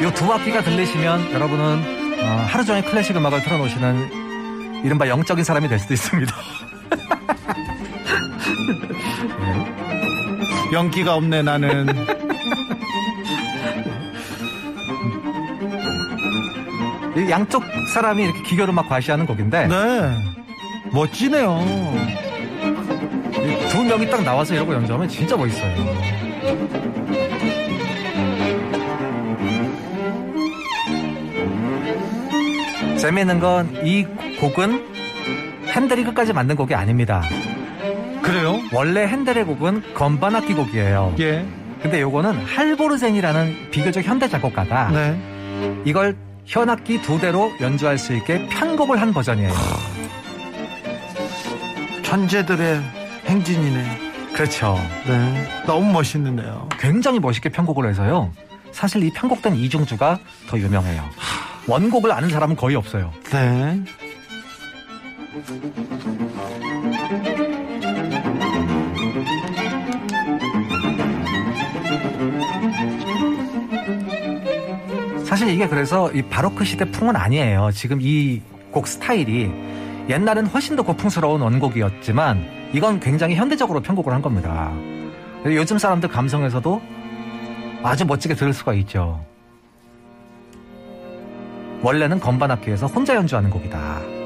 [0.00, 5.94] 이두 악기가 들리시면 여러분은 어, 하루 종일 클래식 음악을 틀어놓으시는 이른바 영적인 사람이 될 수도
[5.94, 6.34] 있습니다
[10.72, 11.86] 연기가 없네, 나는.
[17.16, 17.62] 이 양쪽
[17.94, 20.16] 사람이 이렇게 기교를 막 과시하는 곡인데 네.
[20.92, 21.62] 멋지네요.
[23.70, 25.74] 두 명이 딱 나와서 이러고 연주하면 진짜 멋있어요
[33.06, 34.04] 재미있는 건 이
[34.40, 34.84] 곡은
[35.68, 37.22] 핸델이 끝까지 만든 곡이 아닙니다.
[38.20, 38.58] 그래요?
[38.72, 41.14] 원래 핸델의 곡은 건반악기 곡이에요.
[41.20, 41.46] 예.
[41.80, 45.82] 근데 요거는 할보르젠이라는 비교적 현대 작곡가가 네.
[45.84, 46.16] 이걸
[46.46, 49.52] 현악기 두 대로 연주할 수 있게 편곡을 한 버전이에요.
[52.02, 52.80] 천재들의
[53.26, 54.32] 행진이네.
[54.34, 54.76] 그렇죠.
[55.06, 55.48] 네.
[55.64, 56.68] 너무 멋있는데요.
[56.80, 58.32] 굉장히 멋있게 편곡을 해서요.
[58.72, 61.04] 사실 이 편곡된 이중주가 더 유명해요.
[61.68, 63.12] 원곡을 아는 사람은 거의 없어요.
[63.32, 63.82] 네.
[75.24, 77.70] 사실 이게 그래서 이 바로크 시대 풍은 아니에요.
[77.72, 78.42] 지금 이
[78.76, 79.50] 곡 스타일이
[80.10, 84.70] 옛날엔 훨씬 더 고풍스러운 원곡이었지만 이건 굉장히 현대적으로 편곡을 한 겁니다.
[85.46, 86.82] 요즘 사람들 감성에서도
[87.82, 89.24] 아주 멋지게 들을 수가 있죠.
[91.82, 94.16] 원래는 건반악기에서 혼자 연주하는 곡이다.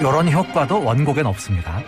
[0.00, 1.82] 이런 효과도 원곡엔 없습니다.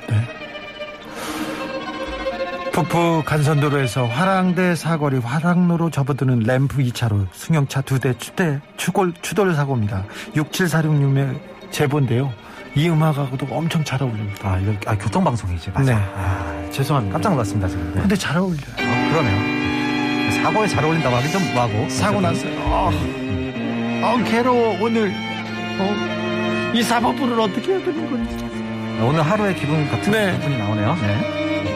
[2.72, 10.04] 푸푸 간선도로에서 화랑대 사거리 화랑로로 접어드는 램프 2차로 승용차 두대 추대 추골 추돌 사고입니다.
[10.34, 11.38] 6746님의
[11.70, 12.32] 제보인데요.
[12.74, 14.48] 이 음악하고도 엄청 잘 어울립니다.
[14.52, 15.70] 아, 이거 아, 교통방송이지.
[15.74, 15.94] 맞아.
[15.94, 16.02] 네.
[16.16, 17.12] 아, 죄송합니다.
[17.14, 17.92] 깜짝 놀랐습니다, 지금.
[17.94, 18.00] 네.
[18.00, 18.60] 근데 잘 어울려요.
[18.78, 20.32] 어, 그러네요.
[20.42, 21.88] 사고에 잘 어울린다고 하기 좀 뭐하고.
[21.90, 22.52] 사고 났어요.
[22.64, 22.90] 아,
[24.04, 25.12] 아, 괴로워 오늘.
[25.78, 28.36] 어, 이 사법부를 어떻게 해야 되는 건지.
[29.02, 30.38] 오늘 하루의 기분 같은 네.
[30.40, 30.94] 분이 나오네요.
[31.02, 31.71] 네.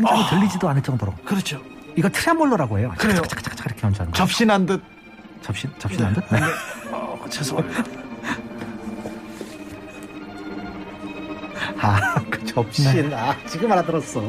[0.00, 1.12] 굉장히 들리지도 않을 정도로.
[1.24, 1.60] 그렇죠.
[1.96, 2.92] 이거 트레몰로라고 해요.
[2.98, 3.22] 그래요.
[3.22, 4.16] 착착착착 이렇게 연주하는 거.
[4.18, 4.82] 접신한 듯.
[5.42, 6.24] 접시 접시한 듯.
[6.30, 6.40] 네.
[6.90, 7.84] 어, 죄송합니다.
[11.80, 12.88] 아, 그 접시.
[13.14, 14.22] 아, 지금 알아들었어.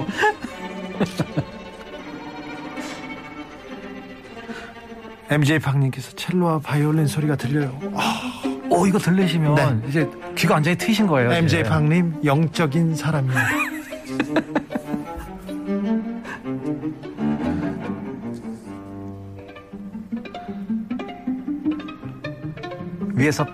[5.29, 7.77] MJ 박님께서 첼로와 바이올린 소리가 들려요.
[7.95, 8.21] 아,
[8.69, 9.89] 오, 이거 들리시면 네.
[9.89, 11.33] 이제 귀가 완전히 트이신 거예요.
[11.33, 11.63] MJ.
[11.63, 13.66] 박님 영적인 사람입니다.
[23.27, 23.45] 위에서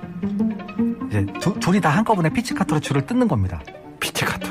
[1.08, 3.62] 이제 두, 둘이 다 한꺼번에 피치카트로 줄을 뜯는 겁니다.
[4.00, 4.48] 피치카토.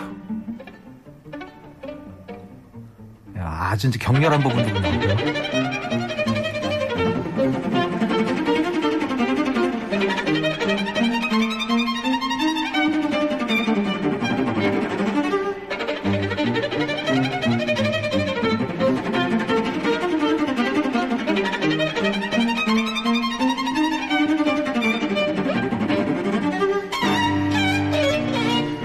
[3.39, 5.72] 야, 아주 이제 격렬한 부분도 나오고요.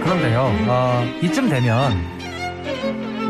[0.08, 1.92] 그런데요, 어, 이쯤 되면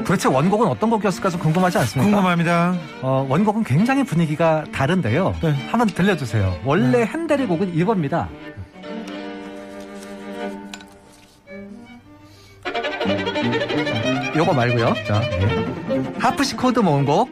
[0.05, 2.11] 도대체 원곡은 어떤 곡이었을까 좀 궁금하지 않습니까?
[2.11, 2.75] 궁금합니다.
[3.01, 5.33] 어, 원곡은 굉장히 분위기가 다른데요.
[5.41, 5.55] 네.
[5.71, 6.59] 한번 들려주세요.
[6.63, 8.29] 원래 핸델의 곡은 이겁니다.
[14.35, 14.93] 요거 말고요.
[15.07, 16.03] 자, 네.
[16.19, 17.31] 하프시코드 모음곡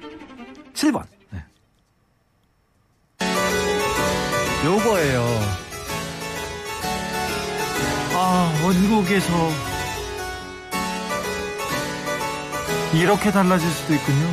[0.74, 1.04] 7번.
[1.30, 1.44] 네.
[4.66, 5.65] 요거예요.
[8.66, 9.52] 아, 원곡에서
[12.96, 14.28] 이렇게 달라질 수도 있군요.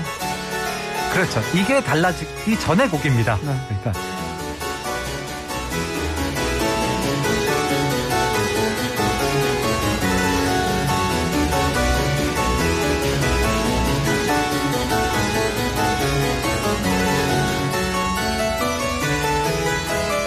[1.12, 1.42] 그렇죠.
[1.54, 3.36] 이게 달라지기 전의 곡입니다.
[3.42, 3.54] 네.
[3.68, 3.92] 그러니까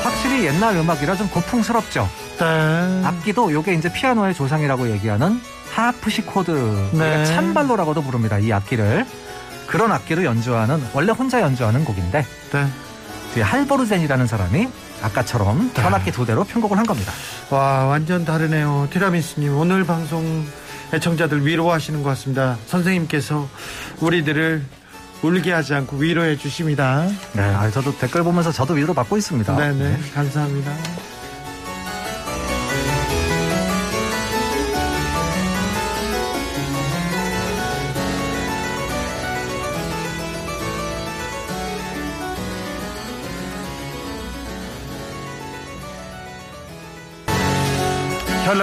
[0.04, 2.25] 확실히 옛날 음악이라 좀 고풍스럽죠.
[2.40, 3.02] 네.
[3.06, 5.40] 악기도 요게 이제 피아노의 조상이라고 얘기하는
[5.72, 6.52] 하프시코드
[6.94, 7.26] 네.
[7.26, 8.38] 쳄발로라고도 부릅니다.
[8.40, 9.06] 이 악기를
[9.68, 12.68] 그런 악기를 연주하는 원래 혼자 연주하는 곡인데 네.
[13.34, 14.68] 뒤에 할보르센이라는 사람이
[15.02, 15.82] 아까처럼 네.
[15.82, 17.12] 현악기 두 대로 편곡을 한 겁니다.
[17.50, 18.88] 와, 완전 다르네요.
[18.92, 20.46] 티라미스님, 오늘 방송
[20.94, 22.58] 애청자들 위로하시는 것 같습니다.
[22.68, 23.48] 선생님께서
[24.00, 24.64] 우리들을
[25.22, 27.08] 울게 하지 않고 위로해 주십니다.
[27.34, 29.56] 네, 아, 저도 댓글 보면서 저도 위로 받고 있습니다.
[29.56, 30.72] 네네, 감사합니다.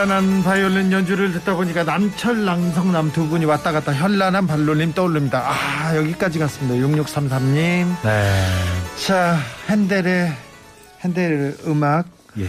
[0.03, 5.45] 현란한 바이올린 연주를 듣다 보니까 남철 랑성남 두 분이 왔다 갔다 현란한 발로님 떠오릅니다.
[5.49, 6.75] 아 여기까지 갔습니다.
[6.88, 7.87] 6633님.
[8.03, 8.45] 네.
[9.07, 10.33] 자 헨델의
[11.03, 12.49] 헨델 음악 예.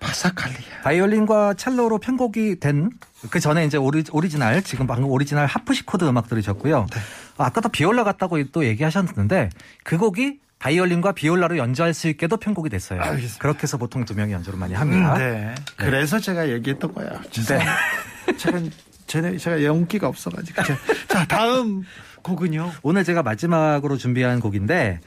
[0.00, 0.80] 파사칼리아.
[0.84, 2.88] 바이올린과 첼로로 편곡이 된
[3.30, 6.86] 그 전에 이제 오리, 오리지널 지금 방금 오리지널 하프시코드 음악 들으셨고요.
[6.90, 7.00] 네.
[7.38, 9.50] 아, 아까도 비올라 같다고 또 얘기하셨는데
[9.84, 13.00] 그 곡이 바이올린과 비올라로 연주할 수 있게도 편곡이 됐어요.
[13.00, 13.38] 알겠습니다.
[13.38, 15.18] 그렇게 해서 보통 두 명이 연주를 많이 음, 합니다.
[15.18, 15.54] 네.
[15.76, 17.20] 그래서 제가 얘기했던 거예요.
[17.30, 17.70] 죄송해요.
[18.38, 18.60] 제가
[19.06, 20.62] 제가 제가 연기가 없어가지고.
[20.62, 20.76] 자,
[21.08, 21.84] 자 다음
[22.22, 22.72] 곡은요.
[22.82, 25.00] 오늘 제가 마지막으로 준비한 곡인데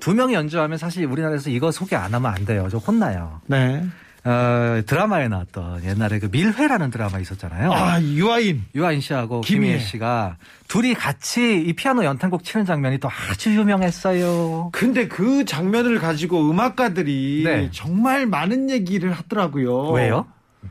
[0.00, 2.68] 두 명이 연주하면 사실 우리나라에서 이거 소개 안 하면 안 돼요.
[2.70, 3.40] 저 혼나요.
[3.46, 3.84] 네.
[4.24, 7.72] 어, 드라마에 나왔던 옛날에 그 밀회라는 드라마 있었잖아요.
[7.72, 8.64] 아 유아인.
[8.74, 9.72] 유아인 씨하고 김희애.
[9.74, 10.36] 김희애 씨가
[10.66, 14.70] 둘이 같이 이 피아노 연탄곡 치는 장면이 또 아주 유명했어요.
[14.72, 17.70] 근데 그 장면을 가지고 음악가들이 네.
[17.72, 19.90] 정말 많은 얘기를 하더라고요.
[19.90, 20.26] 왜요?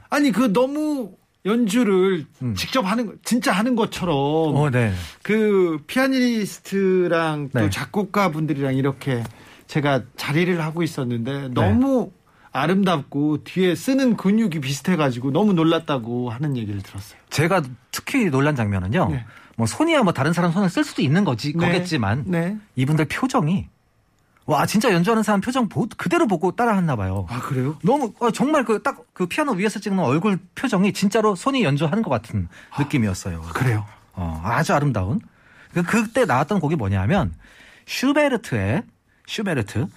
[0.09, 1.11] 아니 그 너무
[1.45, 2.53] 연주를 음.
[2.55, 4.91] 직접 하는 거- 진짜 하는 것처럼 어, 네.
[5.23, 7.69] 그 피아니스트랑 또 네.
[7.69, 9.23] 작곡가 분들이랑 이렇게
[9.67, 12.11] 제가 자리를 하고 있었는데 너무
[12.61, 17.19] 아름답고 뒤에 쓰는 근육이 비슷해가지고 너무 놀랐다고 하는 얘기를 들었어요.
[17.29, 19.09] 제가 특히 놀란 장면은요.
[19.11, 19.25] 네.
[19.55, 21.65] 뭐 손이야 뭐 다른 사람 손을 쓸 수도 있는 거지 네.
[21.65, 22.57] 거겠지만 네.
[22.75, 23.67] 이분들 표정이
[24.45, 27.25] 와 진짜 연주하는 사람 표정 보- 그대로 보고 따라했나 봐요.
[27.29, 27.77] 아 그래요?
[27.83, 32.47] 너무 어, 정말 그딱그 피아노 위에서 찍는 얼굴 표정이 진짜로 손이 연주하는 것 같은
[32.79, 33.41] 느낌이었어요.
[33.53, 33.85] 그래요.
[34.13, 35.19] 어, 아주 아름다운.
[35.73, 37.33] 그 그때 나왔던 곡이 뭐냐면
[37.87, 38.83] 슈베르트의
[39.27, 39.87] 슈베르트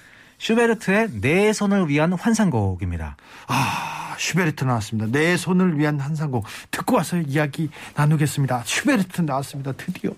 [0.40, 3.16] 슈베르트의 네 손을 위한 환상곡입니다.
[3.46, 5.06] 아, 슈베르트 나왔습니다.
[5.10, 8.62] 네 손을 위한 환상곡 듣고 와서 이야기 나누겠습니다.
[8.64, 9.72] 슈베르트 나왔습니다.
[9.72, 10.12] 드디어.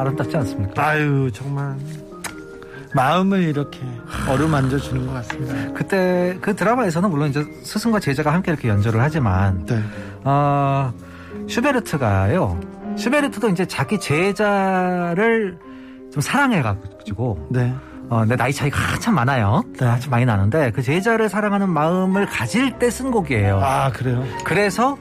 [0.00, 0.82] 아 아름답지 않습니까?
[0.88, 1.76] 아유, 정말
[2.94, 3.78] 마음을 이렇게
[4.28, 5.72] 어루만져 주는 것 같습니다.
[5.74, 9.80] 그때 그 드라마에서는 물론 이제 스승과 제자가 함께 이렇게 연주를 하지만 네.
[10.24, 10.92] 어,
[11.48, 12.58] 슈베르트가요.
[12.96, 15.58] 슈베르트도 이제 자기 제자를
[16.12, 17.72] 좀 사랑해가지고 네.
[18.08, 19.62] 어, 내 나이 차이가 한참 많아요.
[19.78, 19.86] 네.
[19.86, 23.60] 한참 많이 나는데 그 제자를 사랑하는 마음을 가질 때 쓴 곡이에요.
[23.62, 24.24] 아, 그래요?
[24.44, 24.96] 그래서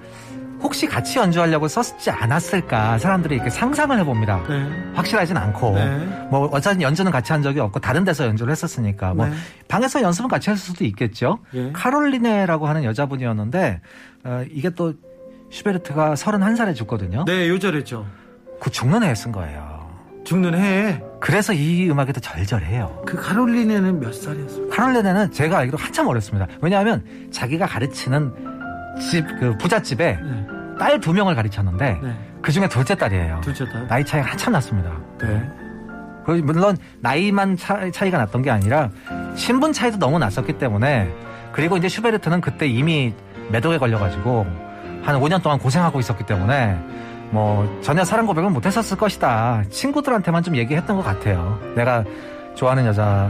[0.61, 4.43] 혹시 같이 연주하려고 썼지 않았을까 사람들이 이렇게 상상을 해봅니다.
[4.47, 4.67] 네.
[4.93, 6.27] 확실하진 않고 네.
[6.29, 9.33] 뭐 어차피 연주는 같이 한 적이 없고 다른 데서 연주를 했었으니까 뭐 네.
[9.67, 11.39] 방에서 연습은 같이 했을 수도 있겠죠.
[11.53, 11.71] 예.
[11.71, 13.81] 카롤리네라고 하는 여자분이었는데
[14.25, 14.93] 어, 이게 또
[15.49, 17.25] 슈베르트가 31살에 죽거든요.
[17.25, 18.05] 네, 요절했죠.
[18.59, 19.79] 그 죽는 해에 쓴 거예요.
[20.25, 23.03] 죽는 해에 그래서 이 음악이 더 절절해요.
[23.07, 24.69] 그 카롤리네는 몇 살이었어요?
[24.69, 26.45] 카롤리네는 제가 알기로 한참 어렸습니다.
[26.61, 28.48] 왜냐하면 자기가 가르치는
[28.97, 30.47] 집, 그 부잣집에 네.
[30.79, 32.15] 딸두 명을 가르쳤는데 네.
[32.41, 33.41] 그 중에 둘째 딸이에요.
[33.41, 33.87] 둘째 딸.
[33.87, 34.91] 나이 차이가 한참 났습니다.
[35.19, 35.49] 네.
[36.25, 38.89] 그 물론 나이만 차, 차이가 났던 게 아니라
[39.35, 41.11] 신분 차이도 너무 났었기 때문에
[41.51, 43.13] 그리고 이제 슈베르트는 그때 이미
[43.51, 44.45] 매독에 걸려가지고
[45.03, 46.77] 한 5년 동안 고생하고 있었기 때문에
[47.31, 49.63] 뭐 전혀 사랑 고백을 못 했었을 것이다.
[49.69, 51.59] 친구들한테만 좀 얘기했던 것 같아요.
[51.75, 52.03] 내가
[52.55, 53.29] 좋아하는 여자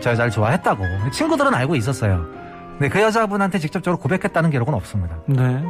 [0.00, 2.39] 저 여자를 좋아했다고 친구들은 알고 있었어요.
[2.80, 5.14] 근데 그 여자분한테 직접적으로 고백했다는 기록은 없습니다.
[5.26, 5.62] 네.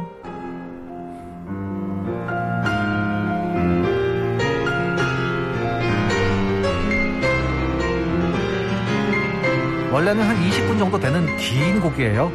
[9.91, 12.31] 원래는 한 20분 정도 되는 긴 곡이에요.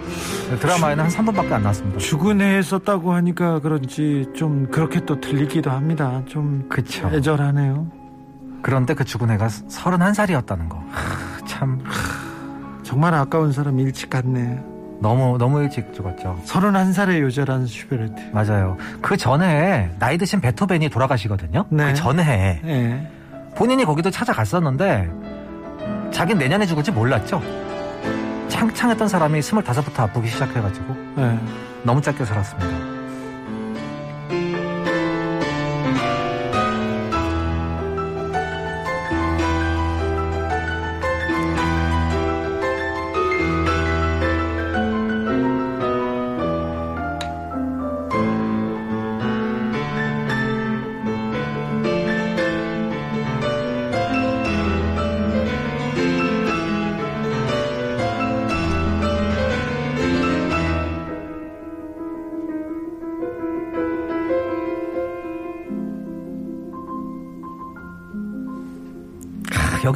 [0.61, 1.99] 드라마에는 한 3분밖에 안 나왔습니다.
[1.99, 6.21] 죽은 해에 썼다고 하니까 그런지 좀 그렇게 또 들리기도 합니다.
[6.27, 7.09] 좀 그쵸.
[7.15, 7.91] 애절하네요.
[8.61, 10.77] 그런데 그 죽은 애가 31살이었다는 거.
[10.91, 11.83] 하, 참
[12.87, 14.63] 정말 아까운 사람 일찍 갔네.
[15.01, 16.41] 너무 너무 일찍 죽었죠.
[16.47, 18.31] 31살의 요절한 슈베르트.
[18.33, 18.77] 맞아요.
[19.03, 21.65] 그 전에 나이 드신 베토벤이 돌아가시거든요.
[21.69, 21.87] 네.
[21.87, 23.11] 그 전에 네.
[23.57, 25.11] 본인이 거기도 찾아갔었는데
[26.13, 27.43] 자긴 내년에 죽을지 몰랐죠.
[28.49, 31.41] 창창했던 사람이 25부터 아프기 시작해가지고 네.
[31.83, 32.86] 너무 짧게 살았습니다.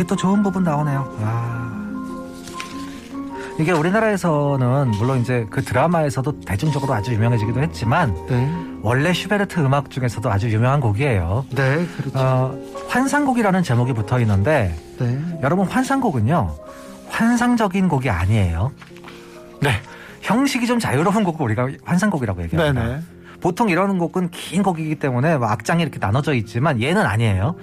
[0.00, 1.14] 여기 또 좋은 부분 나오네요.
[1.20, 1.70] 와.
[3.58, 8.50] 이게 우리나라에서는 물론 이제 그 드라마에서도 대중적으로 아주 유명해지기도 했지만 네.
[8.80, 11.44] 원래 슈베르트 음악 중에서도 아주 유명한 곡이에요.
[11.54, 12.18] 네, 그렇죠.
[12.18, 15.20] 어, 환상곡이라는 제목이 붙어 있는데 네.
[15.42, 16.56] 여러분 환상곡은요
[17.10, 18.72] 환상적인 곡이 아니에요.
[19.60, 19.72] 네.
[20.22, 22.82] 형식이 좀 자유로운 곡을 우리가 환상곡이라고 얘기합니다.
[22.82, 23.02] 네네.
[23.42, 27.56] 보통 이런 곡은 긴 곡이기 때문에 뭐 악장이 이렇게 나눠져 있지만 얘는 아니에요.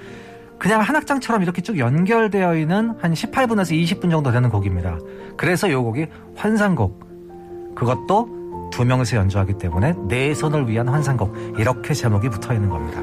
[0.59, 4.97] 그냥 한 악장처럼 이렇게 쭉 연결되어 있는 한 18분에서 20분 정도 되는 곡입니다.
[5.35, 7.75] 그래서 이 곡이 환상곡.
[7.75, 11.59] 그것도 두 명이서 연주하기 때문에 내 손을 위한 환상곡.
[11.59, 13.01] 이렇게 제목이 붙어 있는 겁니다.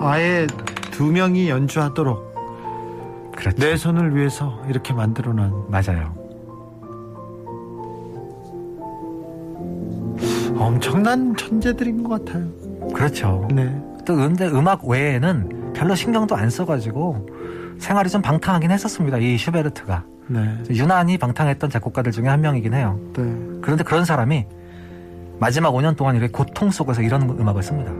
[0.00, 0.46] 아예
[0.90, 2.30] 두 명이 연주하도록
[3.36, 3.56] 그렇죠.
[3.58, 6.18] 내 손을 위해서 이렇게 만들어 놓은 맞아요.
[10.58, 12.46] 엄청난 천재들인 것 같아요.
[12.92, 13.48] 그렇죠.
[13.52, 13.82] 네.
[14.04, 17.26] 또 근데 음악 외에는 별로 신경도 안 써가지고
[17.78, 19.16] 생활이 좀 방탕하긴 했었습니다.
[19.16, 20.58] 이 슈베르트가 네.
[20.68, 23.00] 유난히 방탕했던 작곡가들 중에 한 명이긴 해요.
[23.16, 23.22] 네.
[23.62, 24.44] 그런데 그런 사람이
[25.38, 27.92] 마지막 5년 동안 이렇게 고통 속에서 이런 음악을 씁니다.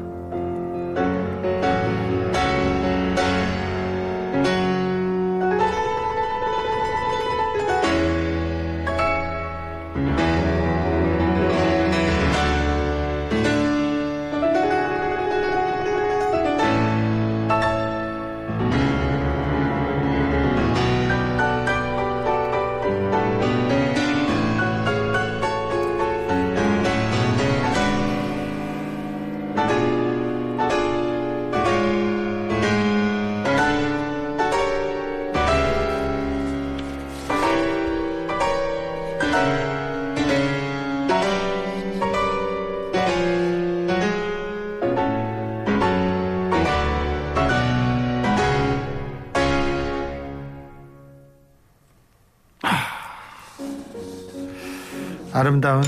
[55.51, 55.83] 아름다운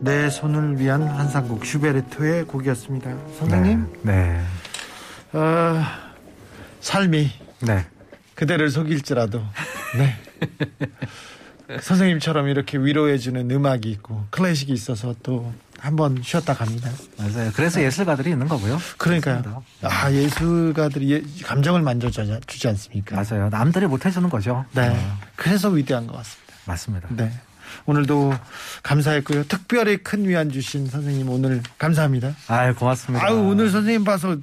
[0.00, 3.10] 내 손을 위한 환상곡 슈베르트의 곡이었습니다.
[3.38, 4.38] 선생님, 네.
[5.32, 5.82] 어,
[6.82, 7.30] 삶이
[7.60, 7.86] 네.
[8.34, 9.42] 그대를 속일지라도
[9.96, 11.78] 네.
[11.80, 16.90] 선생님처럼 이렇게 위로해주는 음악이 있고 클래식이 있어서 또 한번 쉬었다 갑니다.
[17.16, 17.50] 맞아요.
[17.54, 18.78] 그래서 예술가들이 있는 거고요.
[18.98, 19.62] 그러니까요.
[19.84, 23.16] 아 예술가들이 예- 감정을 만져주지 않습니까?
[23.16, 23.48] 맞아요.
[23.48, 24.66] 남들이 못 해주는 거죠.
[24.72, 24.88] 네.
[24.88, 26.52] 어, 그래서 위대한 것 같습니다.
[26.66, 27.08] 맞습니다.
[27.12, 27.32] 네.
[27.86, 28.34] 오늘도
[28.82, 29.44] 감사했고요.
[29.44, 32.34] 특별히 큰 위안 주신 선생님 오늘 감사합니다.
[32.48, 33.24] 아유, 고맙습니다.
[33.24, 34.36] 아유 오늘 선생님 봐서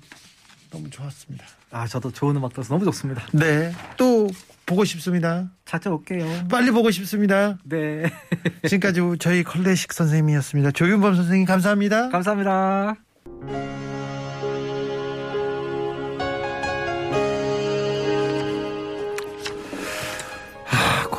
[0.72, 1.46] 너무 좋았습니다.
[1.72, 3.24] 아, 저도 좋은 음악 들어서 너무 좋습니다.
[3.32, 3.74] 네.
[3.98, 4.28] 또
[4.66, 5.50] 보고 싶습니다.
[5.66, 6.48] 찾아올게요.
[6.50, 7.58] 빨리 보고 싶습니다.
[7.64, 8.04] 네.
[8.68, 10.72] 지금까지 저희 클래식 선생님이었습니다.
[10.72, 12.10] 조윤범 선생님 감사합니다.
[12.10, 12.96] 감사합니다.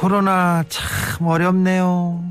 [0.00, 2.24] 코로나 참 어렵네요.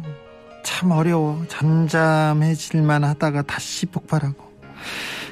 [0.63, 1.45] 참 어려워.
[1.49, 4.43] 잠잠해질만 하다가 다시 폭발하고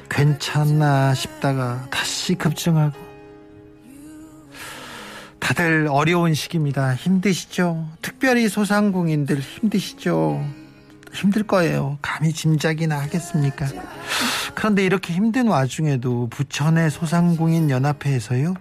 [0.08, 2.96] 괜찮나 싶다가 다시 급증하고
[5.40, 6.94] 다들 어려운 시기입니다.
[6.94, 7.88] 힘드시죠?
[8.02, 10.40] 특별히 소상공인들 힘드시죠?
[11.12, 11.98] 힘들 거예요.
[12.02, 13.66] 감히 짐작이나 하겠습니까?
[14.54, 18.54] 그런데 이렇게 힘든 와중에도 부천의 소상공인 연합회에서요.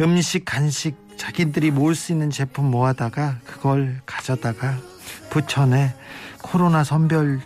[0.00, 4.78] 음식, 간식, 자기들이 모을 수 있는 제품 모아다가 그걸 가져다가
[5.28, 5.94] 부천에
[6.40, 7.40] 코로나 선별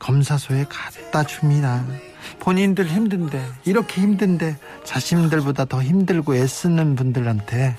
[0.00, 1.84] 검사소에 갖다 줍니다.
[2.40, 7.76] 본인들 힘든데, 이렇게 힘든데 자신들보다 더 힘들고 애쓰는 분들한테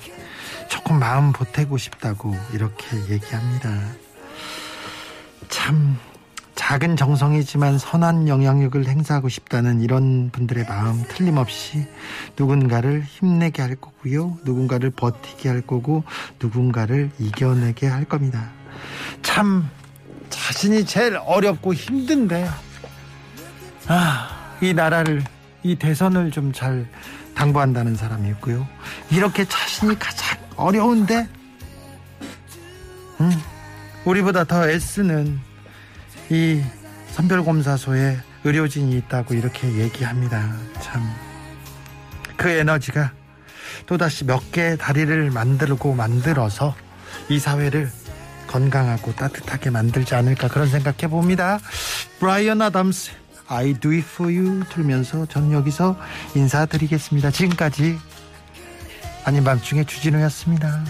[0.69, 3.69] 조금 마음 보태고 싶다고 이렇게 얘기합니다.
[5.49, 5.99] 참
[6.61, 11.87] 작은 정성이지만 선한 영향력을 행사하고 싶다는 이런 분들의 마음 틀림없이
[12.37, 14.37] 누군가를 힘내게 할 거고요.
[14.43, 16.03] 누군가를 버티게 할 거고
[16.39, 18.51] 누군가를 이겨내게 할 겁니다.
[19.23, 19.67] 참
[20.29, 22.47] 자신이 제일 어렵고 힘든데
[23.87, 25.23] 아, 이 나라를
[25.63, 26.87] 이 대선을 좀 잘
[27.33, 28.67] 당부한다는 사람이 있고요.
[29.09, 31.27] 이렇게 자신이 가장 어려운데
[33.19, 33.31] 음,
[34.05, 35.39] 우리보다 더 애쓰는
[36.31, 36.63] 이
[37.09, 40.55] 선별검사소에 의료진이 있다고 이렇게 얘기합니다.
[40.79, 41.03] 참.
[42.37, 43.11] 그 에너지가
[43.85, 46.73] 또다시 몇 개의 다리를 만들고 만들어서
[47.27, 47.91] 이 사회를
[48.47, 51.59] 건강하고 따뜻하게 만들지 않을까 그런 생각해 봅니다.
[52.19, 53.11] 브라이언 아담스
[53.47, 55.97] I do it for you 들으면서 전 여기서
[56.33, 57.31] 인사드리겠습니다.
[57.31, 57.99] 지금까지
[59.25, 60.85] 아닌 밤중에 주진우였습니다.